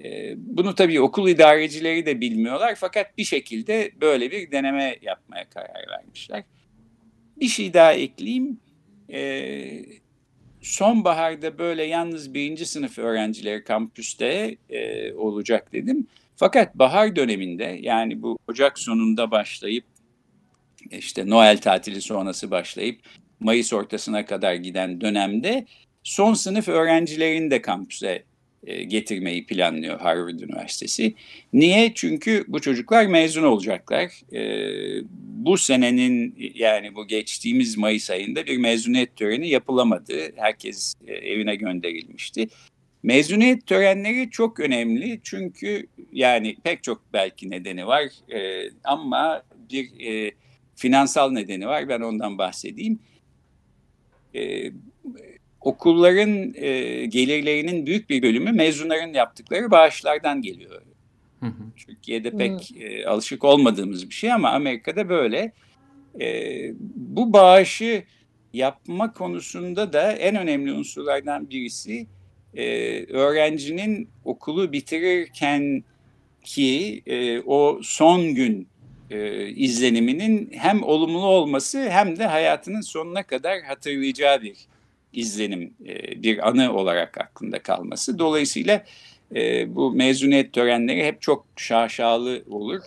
Ee, 0.04 0.34
bunu 0.38 0.76
tabii 0.76 1.02
okul 1.02 1.30
idarecileri 1.30 2.06
de 2.06 2.22
bilmiyorlar 2.22 2.76
fakat 2.76 3.18
bir 3.18 3.24
şekilde 3.24 3.92
böyle 4.02 4.32
bir 4.32 4.52
deneme 4.52 4.98
yapmaya 5.02 5.50
karar 5.50 5.88
vermişler. 5.90 6.44
Bir 7.40 7.48
şey 7.48 7.74
daha 7.74 7.94
ekleyeyim. 7.94 8.60
Ee, 9.12 9.86
sonbaharda 10.62 11.58
böyle 11.58 11.84
yalnız 11.84 12.34
birinci 12.34 12.66
sınıf 12.66 13.00
öğrencileri 13.00 13.64
kampüste 13.64 14.58
e, 14.70 15.14
olacak 15.14 15.74
dedim. 15.74 16.08
Fakat 16.36 16.76
bahar 16.76 17.16
döneminde 17.16 17.80
yani 17.82 18.22
bu 18.22 18.38
Ocak 18.48 18.80
sonunda 18.80 19.32
başlayıp 19.32 19.86
işte 20.92 21.30
Noel 21.30 21.58
tatili 21.58 22.02
sonrası 22.02 22.52
başlayıp 22.52 23.00
Mayıs 23.40 23.74
ortasına 23.74 24.26
kadar 24.26 24.54
giden 24.54 25.02
dönemde 25.02 25.66
son 26.04 26.34
sınıf 26.34 26.68
öğrencilerin 26.68 27.52
de 27.52 27.62
kampüse 27.62 28.24
e, 28.64 28.84
getirmeyi 28.84 29.46
planlıyor 29.46 30.00
Harvard 30.00 30.40
Üniversitesi. 30.40 31.14
Niye? 31.54 31.92
Çünkü 31.96 32.46
bu 32.48 32.62
çocuklar 32.62 33.06
mezun 33.06 33.44
olacaklar. 33.44 34.34
E, 34.34 34.42
bu 35.22 35.58
senenin 35.58 36.36
yani 36.56 36.96
bu 36.96 37.08
geçtiğimiz 37.08 37.78
Mayıs 37.78 38.10
ayında 38.10 38.46
bir 38.46 38.58
mezuniyet 38.58 39.16
töreni 39.16 39.50
yapılamadı. 39.50 40.32
Herkes 40.36 40.94
e, 41.08 41.14
evine 41.14 41.56
gönderilmişti. 41.56 42.48
Mezuniyet 43.04 43.68
törenleri 43.68 44.30
çok 44.30 44.60
önemli 44.60 45.20
çünkü 45.24 45.88
yani 46.14 46.56
pek 46.64 46.84
çok 46.84 47.02
belki 47.14 47.50
nedeni 47.50 47.88
var 47.88 48.04
ama 48.84 49.44
bir 49.72 49.90
finansal 50.76 51.32
nedeni 51.32 51.68
var 51.68 51.90
ben 51.90 52.02
ondan 52.02 52.38
bahsedeyim. 52.38 53.00
E, 54.36 54.72
okulların 55.62 56.54
e, 56.56 57.06
gelirlerinin 57.06 57.86
büyük 57.86 58.10
bir 58.10 58.22
bölümü 58.22 58.52
mezunların 58.52 59.14
yaptıkları 59.14 59.72
bağışlardan 59.72 60.42
geliyor. 60.42 60.82
Hı 61.40 61.46
hı. 61.46 61.64
Türkiye'de 61.78 62.32
pek 62.32 62.72
e, 62.82 63.06
alışık 63.06 63.44
olmadığımız 63.44 64.10
bir 64.10 64.16
şey 64.16 64.34
ama 64.34 64.50
Amerika'da 64.50 65.10
böyle. 65.10 65.52
E, 66.22 66.72
bu 66.96 67.34
bağışı 67.34 68.04
yapma 68.54 69.14
konusunda 69.14 69.94
da 69.94 70.12
en 70.12 70.36
önemli 70.36 70.74
unsurlardan 70.74 71.50
birisi 71.50 72.08
e, 72.54 72.66
öğrencinin 73.06 74.10
okulu 74.26 74.72
bitirirken 74.72 75.84
ki 76.44 77.02
e, 77.06 77.40
o 77.40 77.80
son 77.84 78.36
gün 78.36 78.68
e, 79.10 79.48
izleniminin 79.48 80.52
hem 80.54 80.84
olumlu 80.84 81.26
olması 81.26 81.90
hem 81.90 82.18
de 82.18 82.26
hayatının 82.26 82.82
sonuna 82.82 83.24
kadar 83.24 83.62
hatırlayacağı 83.62 84.42
bir 84.42 84.56
izlenim, 85.14 85.74
e, 85.88 86.24
bir 86.24 86.50
anı 86.50 86.74
olarak 86.74 87.18
aklında 87.18 87.60
kalması. 87.60 88.20
Dolayısıyla 88.20 88.86
e, 89.36 89.76
bu 89.76 89.92
mezuniyet 89.92 90.54
törenleri 90.54 91.06
hep 91.06 91.22
çok 91.22 91.46
şaşalı 91.56 92.44
olur. 92.50 92.82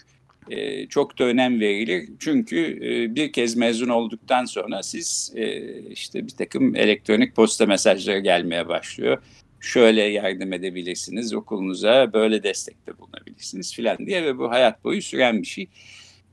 E, 0.51 0.87
çok 0.87 1.19
da 1.19 1.25
önem 1.25 1.61
verilir. 1.61 2.09
Çünkü 2.19 2.79
e, 2.83 3.15
bir 3.15 3.33
kez 3.33 3.57
mezun 3.57 3.89
olduktan 3.89 4.45
sonra 4.45 4.83
siz 4.83 5.33
e, 5.37 5.63
işte 5.91 6.27
bir 6.27 6.33
takım 6.33 6.77
elektronik 6.77 7.37
posta 7.37 7.67
mesajları 7.67 8.19
gelmeye 8.19 8.69
başlıyor. 8.69 9.23
Şöyle 9.61 10.03
yardım 10.03 10.53
edebilirsiniz 10.53 11.35
okulunuza, 11.35 12.13
böyle 12.13 12.43
destekte 12.43 12.99
bulunabilirsiniz 12.99 13.75
filan 13.75 13.99
diye 14.07 14.25
ve 14.25 14.39
bu 14.39 14.51
hayat 14.51 14.85
boyu 14.85 15.03
süren 15.03 15.43
bir 15.43 15.47
şey. 15.47 15.69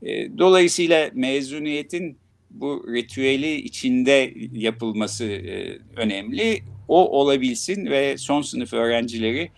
E, 0.02 0.38
dolayısıyla 0.38 1.10
mezuniyetin 1.14 2.18
bu 2.50 2.86
ritüeli 2.94 3.54
içinde 3.54 4.34
yapılması 4.52 5.24
e, 5.24 5.78
önemli. 5.96 6.62
O 6.88 7.20
olabilsin 7.20 7.86
ve 7.86 8.16
son 8.18 8.42
sınıf 8.42 8.72
öğrencileri 8.72 9.50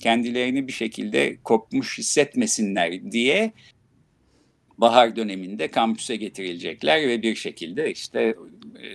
kendilerini 0.00 0.68
bir 0.68 0.72
şekilde 0.72 1.36
kopmuş 1.44 1.98
hissetmesinler 1.98 3.12
diye 3.12 3.52
bahar 4.78 5.16
döneminde 5.16 5.68
kampüse 5.68 6.16
getirilecekler 6.16 7.08
ve 7.08 7.22
bir 7.22 7.34
şekilde 7.34 7.92
işte 7.92 8.34
e, 8.82 8.88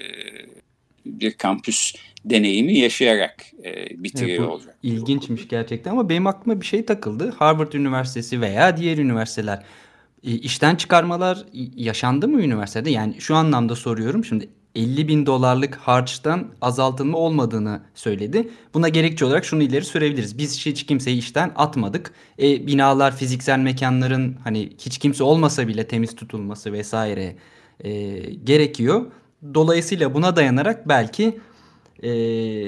bir 1.06 1.32
kampüs 1.32 1.96
deneyimi 2.26 2.78
yaşayarak 2.78 3.46
e, 3.64 4.04
bitiriyor 4.04 4.40
evet, 4.40 4.50
olacak. 4.50 4.78
İlginçmiş 4.84 5.48
gerçekten 5.48 5.92
ama 5.92 6.10
benim 6.10 6.28
aklıma 6.28 6.62
bir 6.62 6.66
şey 6.66 6.86
takıldı. 6.86 7.32
Harvard 7.32 7.74
Üniversitesi 7.74 8.42
veya 8.42 8.78
diğer 8.78 8.98
üniversiteler 8.98 9.64
işten 10.24 10.76
çıkarmalar 10.76 11.46
yaşandı 11.76 12.28
mı 12.28 12.42
üniversitede? 12.42 12.90
Yani 12.90 13.22
şu 13.22 13.36
anlamda 13.36 13.76
soruyorum. 13.76 14.26
Şimdi 14.26 14.50
50 14.76 15.08
bin 15.08 15.26
dolarlık 15.26 15.76
harçtan 15.76 16.48
azaltılma 16.62 17.18
olmadığını 17.18 17.82
söyledi. 17.96 18.50
Buna 18.74 18.90
gerekçe 18.90 19.26
olarak 19.26 19.46
şunu 19.46 19.64
ileri 19.64 19.86
sürebiliriz. 19.86 20.38
Biz 20.38 20.66
hiç 20.66 20.86
kimseyi 20.86 21.18
işten 21.18 21.52
atmadık. 21.56 22.14
E, 22.40 22.68
binalar, 22.68 23.16
fiziksel 23.16 23.60
mekanların 23.60 24.38
hani 24.44 24.70
hiç 24.80 24.98
kimse 24.98 25.24
olmasa 25.24 25.68
bile 25.68 25.88
temiz 25.88 26.16
tutulması 26.16 26.74
vesaire 26.74 27.36
e, 27.80 28.20
gerekiyor. 28.44 29.06
Dolayısıyla 29.54 30.14
buna 30.14 30.36
dayanarak 30.36 30.90
belki 30.90 31.40
e, 32.04 32.10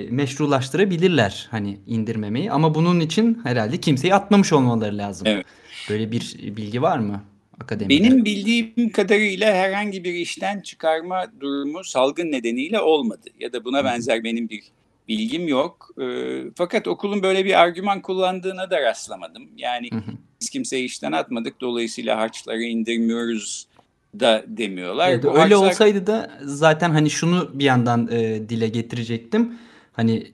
meşrulaştırabilirler 0.09 1.47
hani 1.51 1.79
indirmemeyi. 1.87 2.51
Ama 2.51 2.75
bunun 2.75 2.99
için 2.99 3.39
herhalde 3.43 3.77
kimseyi 3.77 4.15
atmamış 4.15 4.53
olmaları 4.53 4.97
lazım. 4.97 5.27
Evet. 5.27 5.45
Böyle 5.89 6.11
bir 6.11 6.37
bilgi 6.57 6.81
var 6.81 6.97
mı? 6.97 7.23
Akademide? 7.61 8.03
Benim 8.03 8.25
bildiğim 8.25 8.89
kadarıyla 8.89 9.53
herhangi 9.53 10.03
bir 10.03 10.13
işten 10.13 10.59
çıkarma 10.59 11.25
durumu 11.39 11.83
salgın 11.83 12.31
nedeniyle 12.31 12.79
olmadı. 12.79 13.29
Ya 13.39 13.53
da 13.53 13.65
buna 13.65 13.83
benzer 13.83 14.23
benim 14.23 14.49
bir 14.49 14.63
bilgim 15.07 15.47
yok. 15.47 15.89
E, 16.01 16.05
fakat 16.55 16.87
okulun 16.87 17.23
böyle 17.23 17.45
bir 17.45 17.61
argüman 17.61 18.01
kullandığına 18.01 18.71
da 18.71 18.81
rastlamadım. 18.81 19.43
Yani 19.57 19.89
biz 20.41 20.49
kimseyi 20.49 20.85
işten 20.85 21.11
atmadık 21.11 21.61
dolayısıyla 21.61 22.17
harçları 22.17 22.63
indirmiyoruz 22.63 23.67
da 24.19 24.43
demiyorlar. 24.47 25.09
Evet, 25.09 25.25
öyle 25.25 25.37
harçlar... 25.37 25.57
olsaydı 25.57 26.07
da 26.07 26.31
zaten 26.41 26.91
hani 26.91 27.09
şunu 27.09 27.49
bir 27.53 27.65
yandan 27.65 28.07
e, 28.11 28.49
dile 28.49 28.67
getirecektim. 28.67 29.53
Hani 29.93 30.31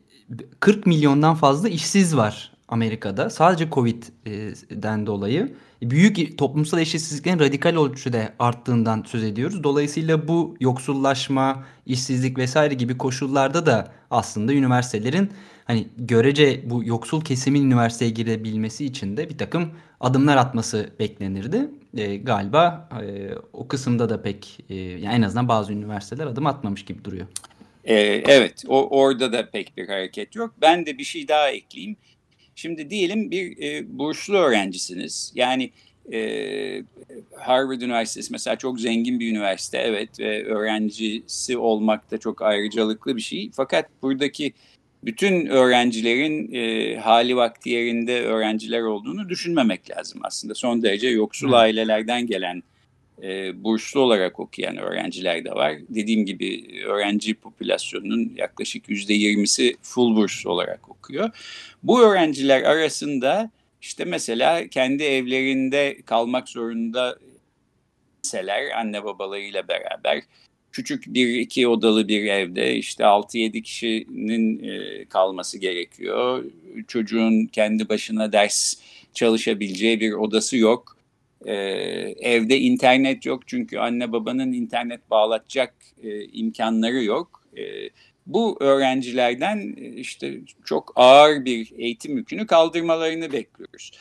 40 0.60 0.86
milyondan 0.86 1.36
fazla 1.36 1.70
işsiz 1.70 2.18
var 2.18 2.52
Amerika'da 2.68 3.30
sadece 3.30 3.70
Covid'den 3.70 5.06
dolayı 5.06 5.52
büyük 5.82 6.38
toplumsal 6.38 6.80
eşitsizliklerin 6.80 7.40
radikal 7.40 7.86
ölçüde 7.86 8.34
arttığından 8.40 9.04
söz 9.08 9.24
ediyoruz. 9.24 9.64
Dolayısıyla 9.64 10.28
bu 10.28 10.56
yoksullaşma, 10.60 11.66
işsizlik 11.86 12.38
vesaire 12.38 12.74
gibi 12.74 12.98
koşullarda 12.98 13.66
da 13.66 13.92
aslında 14.12 14.54
üniversitelerin 14.54 15.32
hani 15.66 15.88
görece 15.98 16.70
bu 16.70 16.84
yoksul 16.84 17.22
kesimin 17.22 17.66
üniversiteye 17.66 18.12
girebilmesi 18.12 18.86
için 18.86 19.18
de 19.18 19.30
bir 19.30 19.38
takım 19.38 19.72
adımlar 20.00 20.38
atması 20.38 20.90
beklenirdi. 21.00 21.70
E, 21.98 22.16
galiba 22.16 22.90
e, 23.02 23.30
o 23.54 23.68
kısımda 23.68 24.10
da 24.10 24.22
pek 24.22 24.58
e, 24.70 24.76
yani 24.76 25.16
en 25.16 25.22
azından 25.22 25.48
bazı 25.48 25.74
üniversiteler 25.74 26.28
adım 26.28 26.46
atmamış 26.48 26.86
gibi 26.86 27.06
duruyor. 27.06 27.28
E, 27.84 27.96
evet 28.28 28.64
o, 28.68 29.00
orada 29.00 29.34
da 29.34 29.50
pek 29.50 29.78
bir 29.78 29.88
hareket 29.88 30.36
yok. 30.36 30.54
Ben 30.62 30.86
de 30.86 30.98
bir 30.98 31.04
şey 31.04 31.28
daha 31.28 31.50
ekleyeyim. 31.50 31.98
Şimdi 32.56 32.90
diyelim 32.90 33.32
bir 33.32 33.58
e, 33.64 33.98
burslu 33.98 34.38
öğrencisiniz. 34.38 35.32
Yani 35.36 35.72
e, 36.14 36.84
Harvard 37.38 37.82
Üniversitesi 37.82 38.32
mesela 38.32 38.56
çok 38.56 38.80
zengin 38.80 39.20
bir 39.20 39.32
üniversite 39.32 39.78
evet 39.78 40.20
ve 40.20 40.46
öğrencisi 40.46 41.58
olmak 41.58 42.12
da 42.12 42.18
çok 42.18 42.42
ayrıcalıklı 42.42 43.16
bir 43.16 43.22
şey. 43.22 43.52
Fakat 43.54 43.86
buradaki 44.02 44.54
bütün 45.04 45.46
öğrencilerin 45.46 46.54
e, 46.54 46.96
hali 46.96 47.36
vakti 47.36 47.70
yerinde 47.70 48.22
öğrenciler 48.22 48.82
olduğunu 48.82 49.30
düşünmemek 49.30 49.98
lazım 49.98 50.22
aslında. 50.24 50.56
Son 50.56 50.84
derece 50.84 51.10
yoksul 51.10 51.48
hmm. 51.48 51.54
ailelerden 51.54 52.28
gelen 52.28 52.64
e, 53.24 53.64
burslu 53.64 54.00
olarak 54.00 54.40
okuyan 54.40 54.78
öğrenciler 54.78 55.46
de 55.46 55.52
var. 55.52 55.74
Dediğim 55.90 56.26
gibi 56.26 56.66
öğrenci 56.86 57.34
popülasyonunun 57.34 58.34
yaklaşık 58.38 58.90
yüzde 58.90 59.14
yirmisi 59.14 59.76
full 59.82 60.16
burs 60.16 60.46
olarak 60.46 60.90
okuyor. 60.90 61.30
Bu 61.84 62.02
öğrenciler 62.02 62.62
arasında 62.64 63.52
işte 63.82 64.06
mesela 64.06 64.68
kendi 64.68 65.04
evlerinde 65.04 65.98
kalmak 66.06 66.50
zorunda 66.50 67.18
seler 68.22 68.72
anne 68.72 69.04
babalarıyla 69.04 69.68
beraber 69.68 70.22
küçük 70.72 71.14
bir 71.14 71.40
iki 71.40 71.68
odalı 71.68 72.08
bir 72.08 72.26
evde 72.26 72.76
işte 72.76 73.04
6-7 73.04 73.62
kişinin 73.62 74.64
e, 74.64 75.06
kalması 75.06 75.58
gerekiyor. 75.58 76.46
Çocuğun 76.88 77.46
kendi 77.46 77.90
başına 77.90 78.32
ders 78.32 78.74
çalışabileceği 79.14 80.00
bir 80.00 80.12
odası 80.14 80.58
yok. 80.58 80.98
E, 81.46 81.54
evde 82.20 82.60
internet 82.60 83.26
yok 83.26 83.48
çünkü 83.48 83.78
anne 83.78 84.12
babanın 84.12 84.54
internet 84.54 85.10
bağlatacak 85.10 85.74
e, 86.04 86.24
imkanları 86.24 87.04
yok. 87.04 87.44
E, 87.58 87.64
bu 88.26 88.58
öğrencilerden 88.60 89.76
e, 89.78 89.90
işte 89.90 90.42
çok 90.66 90.94
ağır 90.96 91.46
bir 91.46 91.74
eğitim 91.78 92.18
yükünü 92.18 92.48
kaldırmalarını 92.48 93.32
bekliyoruz. 93.32 93.92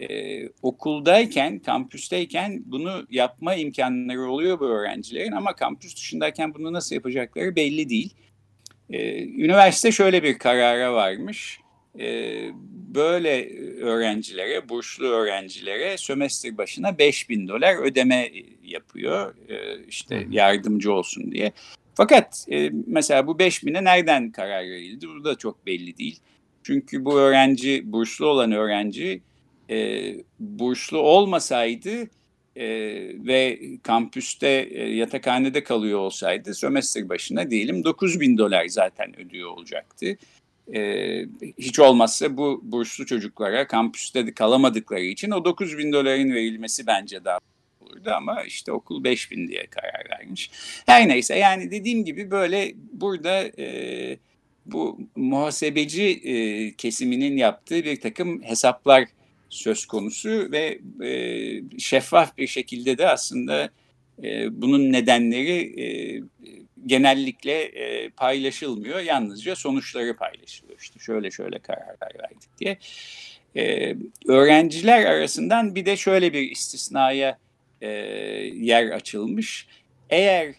Ee, 0.00 0.48
okuldayken, 0.62 1.58
kampüsteyken 1.58 2.62
bunu 2.66 3.06
yapma 3.10 3.54
imkanları 3.54 4.30
oluyor 4.30 4.60
bu 4.60 4.64
öğrencilerin 4.64 5.32
ama 5.32 5.56
kampüs 5.56 5.96
dışındayken 5.96 6.54
bunu 6.54 6.72
nasıl 6.72 6.94
yapacakları 6.94 7.56
belli 7.56 7.88
değil. 7.88 8.14
Ee, 8.90 9.24
üniversite 9.24 9.92
şöyle 9.92 10.22
bir 10.22 10.38
karara 10.38 10.94
varmış. 10.94 11.60
Ee, 11.98 12.50
böyle 12.94 13.58
öğrencilere, 13.80 14.68
burslu 14.68 15.06
öğrencilere 15.06 15.96
sömestr 15.98 16.58
başına 16.58 16.98
5 16.98 17.28
bin 17.28 17.48
dolar 17.48 17.82
ödeme 17.82 18.30
yapıyor. 18.64 19.34
Ee, 19.48 19.84
işte 19.88 20.26
yardımcı 20.30 20.92
olsun 20.92 21.32
diye. 21.32 21.52
Fakat 21.94 22.46
e, 22.50 22.70
mesela 22.86 23.26
bu 23.26 23.38
5 23.38 23.66
bine 23.66 23.84
nereden 23.84 24.30
karar 24.30 24.62
verildi? 24.62 25.08
Bu 25.08 25.24
da 25.24 25.34
çok 25.34 25.66
belli 25.66 25.98
değil. 25.98 26.20
Çünkü 26.62 27.04
bu 27.04 27.18
öğrenci, 27.18 27.92
burslu 27.92 28.26
olan 28.26 28.52
öğrenci 28.52 29.20
e, 29.70 30.14
burslu 30.40 30.98
olmasaydı 30.98 32.02
e, 32.56 32.66
ve 33.26 33.60
kampüste 33.82 34.68
e, 34.70 34.88
yatakhanede 34.88 35.64
kalıyor 35.64 35.98
olsaydı 35.98 36.54
sömestr 36.54 37.08
başına 37.08 37.50
diyelim 37.50 37.84
9 37.84 38.20
bin 38.20 38.38
dolar 38.38 38.66
zaten 38.68 39.20
ödüyor 39.20 39.50
olacaktı. 39.50 40.16
E, 40.74 41.26
hiç 41.58 41.78
olmazsa 41.78 42.36
bu 42.36 42.60
burslu 42.62 43.06
çocuklara 43.06 43.66
kampüste 43.66 44.34
kalamadıkları 44.34 45.04
için 45.04 45.30
o 45.30 45.44
9 45.44 45.78
bin 45.78 45.92
doların 45.92 46.34
verilmesi 46.34 46.86
bence 46.86 47.24
daha 47.24 47.38
olurdu 47.80 48.10
ama 48.16 48.42
işte 48.42 48.72
okul 48.72 49.04
5000 49.04 49.48
diye 49.48 49.66
karar 49.66 50.10
vermiş. 50.10 50.50
Her 50.86 51.08
neyse 51.08 51.38
yani 51.38 51.70
dediğim 51.70 52.04
gibi 52.04 52.30
böyle 52.30 52.74
burada 52.92 53.50
e, 53.58 54.18
bu 54.66 54.98
muhasebeci 55.16 56.04
e, 56.04 56.74
kesiminin 56.74 57.36
yaptığı 57.36 57.84
bir 57.84 58.00
takım 58.00 58.42
hesaplar 58.42 59.04
söz 59.48 59.86
konusu 59.86 60.48
ve 60.52 60.78
e, 61.04 61.78
şeffaf 61.78 62.38
bir 62.38 62.46
şekilde 62.46 62.98
de 62.98 63.08
aslında 63.08 63.70
e, 64.22 64.62
bunun 64.62 64.92
nedenleri 64.92 65.82
e, 65.82 65.86
genellikle 66.86 67.62
e, 67.62 68.10
paylaşılmıyor. 68.10 69.00
Yalnızca 69.00 69.56
sonuçları 69.56 70.16
paylaşılıyor. 70.16 70.78
İşte 70.80 70.98
şöyle 70.98 71.30
şöyle 71.30 71.58
kararlar 71.58 72.12
verdik 72.22 72.58
diye. 72.60 72.78
E, 73.56 73.94
öğrenciler 74.28 75.06
arasından 75.06 75.74
bir 75.74 75.86
de 75.86 75.96
şöyle 75.96 76.32
bir 76.32 76.50
istisnaya 76.50 77.38
e, 77.80 77.88
yer 78.54 78.86
açılmış. 78.86 79.66
Eğer 80.10 80.54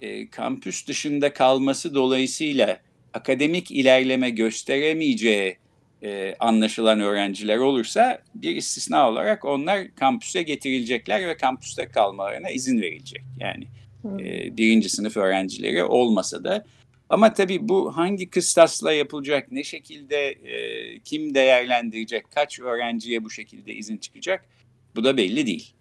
e, 0.00 0.30
kampüs 0.30 0.86
dışında 0.86 1.32
kalması 1.32 1.94
dolayısıyla 1.94 2.78
akademik 3.14 3.70
ilerleme 3.70 4.30
gösteremeyeceği 4.30 5.56
e, 6.02 6.34
anlaşılan 6.40 7.00
öğrenciler 7.00 7.56
olursa 7.56 8.22
bir 8.34 8.56
istisna 8.56 9.10
olarak 9.10 9.44
onlar 9.44 9.94
kampüse 9.94 10.42
getirilecekler 10.42 11.28
ve 11.28 11.36
kampüste 11.36 11.88
kalmalarına 11.88 12.50
izin 12.50 12.82
verilecek. 12.82 13.22
Yani 13.40 13.64
e, 14.04 14.56
birinci 14.56 14.88
sınıf 14.88 15.16
öğrencileri 15.16 15.84
olmasa 15.84 16.44
da. 16.44 16.64
Ama 17.08 17.32
tabii 17.32 17.68
bu 17.68 17.96
hangi 17.96 18.30
kıstasla 18.30 18.92
yapılacak, 18.92 19.52
ne 19.52 19.64
şekilde 19.64 20.28
e, 20.28 20.98
kim 20.98 21.34
değerlendirecek, 21.34 22.30
kaç 22.30 22.60
öğrenciye 22.60 23.24
bu 23.24 23.30
şekilde 23.30 23.74
izin 23.74 23.96
çıkacak 23.96 24.44
bu 24.96 25.04
da 25.04 25.16
belli 25.16 25.46
değil. 25.46 25.72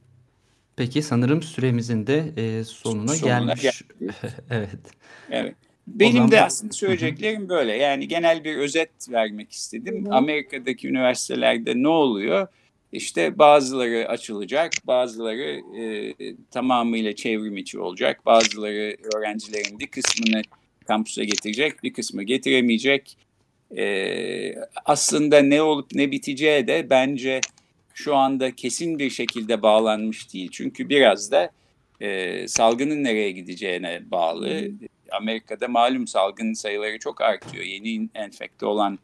Peki 0.76 1.02
sanırım 1.02 1.44
süremizin 1.44 2.08
de 2.08 2.34
e, 2.38 2.64
sonuna, 2.64 3.08
sonuna 3.08 3.54
gelmiş. 3.54 3.84
evet. 4.50 4.80
Evet. 5.30 5.56
Benim 5.88 6.32
de 6.32 6.42
aslında 6.42 6.74
söyleyeceklerim 6.74 7.50
böyle. 7.50 7.74
Yani 7.74 8.08
genel 8.08 8.44
bir 8.44 8.56
özet 8.56 8.90
vermek 9.10 9.52
istedim. 9.52 10.08
Amerika'daki 10.12 10.88
üniversitelerde 10.88 11.74
ne 11.76 11.88
oluyor? 11.88 12.48
İşte 12.92 13.38
bazıları 13.38 14.10
açılacak, 14.10 14.72
bazıları 14.88 15.62
e, 15.82 16.14
tamamıyla 16.52 17.16
çevrim 17.16 17.58
içi 17.58 17.80
olacak, 17.80 18.26
bazıları 18.26 18.98
öğrencilerin 19.16 19.80
bir 19.80 19.88
kısmını 19.88 20.42
kampüse 20.88 21.26
getirecek, 21.26 21.84
bir 21.84 21.94
kısmı 21.94 22.24
getiremeyecek. 22.24 23.18
E, 23.78 24.56
aslında 24.86 25.40
ne 25.40 25.62
olup 25.62 25.96
ne 25.96 26.12
biteceği 26.12 26.68
de 26.68 26.90
bence 26.90 27.42
şu 27.94 28.16
anda 28.16 28.56
kesin 28.56 29.00
bir 29.00 29.10
şekilde 29.10 29.62
bağlanmış 29.62 30.34
değil. 30.34 30.50
Çünkü 30.52 30.90
biraz 30.90 31.32
da 31.32 31.52
e, 32.02 32.48
salgının 32.48 33.04
nereye 33.04 33.32
gideceğine 33.32 34.02
bağlı. 34.12 34.68
Amerika'da 35.12 35.68
malum 35.68 36.08
salgın 36.08 36.54
sayıları 36.54 37.00
çok 37.00 37.22
artıyor. 37.22 37.64
Yeni 37.64 38.10
enfekte 38.16 38.66
olan 38.66 39.00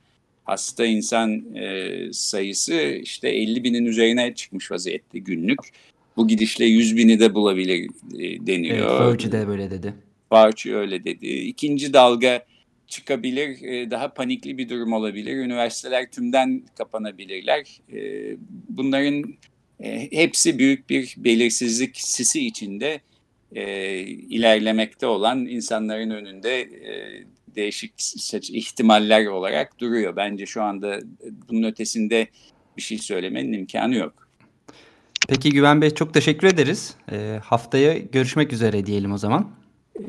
hasta 0.47 0.85
insan 0.85 1.55
e, 1.55 1.93
sayısı 2.11 2.81
işte 3.03 3.29
50 3.29 3.63
binin 3.63 3.85
üzerine 3.85 4.35
çıkmış 4.35 4.71
vaziyette 4.71 5.19
günlük. 5.19 5.59
Bu 6.17 6.27
gidişle 6.27 6.65
100 6.65 6.97
bini 6.97 7.19
de 7.19 7.33
bulabilir 7.33 7.89
e, 8.19 8.47
deniyor. 8.47 8.77
Evet, 8.77 8.97
Fauci 8.97 9.31
de 9.31 9.47
böyle 9.47 9.71
dedi. 9.71 9.93
Fauci 10.29 10.75
öyle 10.75 11.03
dedi. 11.03 11.27
İkinci 11.27 11.93
dalga 11.93 12.45
çıkabilir, 12.87 13.61
e, 13.61 13.91
daha 13.91 14.13
panikli 14.13 14.57
bir 14.57 14.69
durum 14.69 14.93
olabilir. 14.93 15.37
Üniversiteler 15.37 16.11
tümden 16.11 16.63
kapanabilirler. 16.77 17.79
E, 17.93 17.99
bunların 18.69 19.23
e, 19.79 20.11
hepsi 20.11 20.59
büyük 20.59 20.89
bir 20.89 21.15
belirsizlik 21.17 21.97
sisi 21.97 22.47
içinde 22.47 23.01
e, 23.55 23.99
ilerlemekte 24.05 25.07
olan 25.07 25.45
insanların 25.45 26.09
önünde 26.09 26.61
e, 26.61 27.23
değişik 27.57 27.93
ihtimaller 28.49 29.25
olarak 29.25 29.79
duruyor. 29.79 30.15
Bence 30.15 30.45
şu 30.45 30.63
anda 30.63 30.99
bunun 31.49 31.63
ötesinde 31.63 32.27
bir 32.77 32.81
şey 32.81 32.97
söylemenin 32.97 33.53
imkanı 33.53 33.95
yok. 33.95 34.27
Peki 35.27 35.49
Güven 35.49 35.81
Bey 35.81 35.89
çok 35.89 36.13
teşekkür 36.13 36.47
ederiz. 36.47 36.95
E, 37.11 37.39
haftaya 37.43 37.97
görüşmek 37.97 38.53
üzere 38.53 38.85
diyelim 38.85 39.11
o 39.11 39.17
zaman. 39.17 39.51
E, 39.95 40.01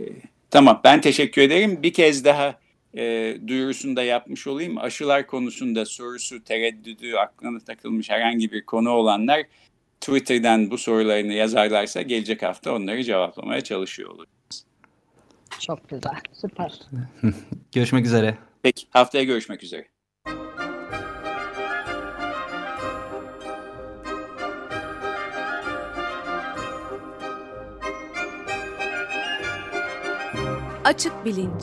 tamam 0.50 0.80
ben 0.84 1.00
teşekkür 1.00 1.42
ederim. 1.42 1.82
Bir 1.82 1.92
kez 1.92 2.24
daha 2.24 2.58
e, 2.96 3.36
duyurusunu 3.46 3.96
da 3.96 4.02
yapmış 4.02 4.46
olayım. 4.46 4.78
Aşılar 4.78 5.26
konusunda 5.26 5.86
sorusu, 5.86 6.44
tereddüdü, 6.44 7.14
aklına 7.14 7.58
takılmış 7.60 8.10
herhangi 8.10 8.52
bir 8.52 8.64
konu 8.64 8.90
olanlar 8.90 9.42
Twitter'dan 10.00 10.70
bu 10.70 10.78
sorularını 10.78 11.32
yazarlarsa 11.32 12.02
gelecek 12.02 12.42
hafta 12.42 12.74
onları 12.74 13.04
cevaplamaya 13.04 13.60
çalışıyor 13.60 14.10
oluruz. 14.10 14.37
Çok 15.60 15.88
güzel, 15.88 16.20
süper. 16.32 16.80
görüşmek 17.72 18.06
üzere. 18.06 18.38
Peki, 18.62 18.86
haftaya 18.90 19.24
görüşmek 19.24 19.62
üzere. 19.62 19.88
Açık 30.84 31.24
Bilinç 31.24 31.62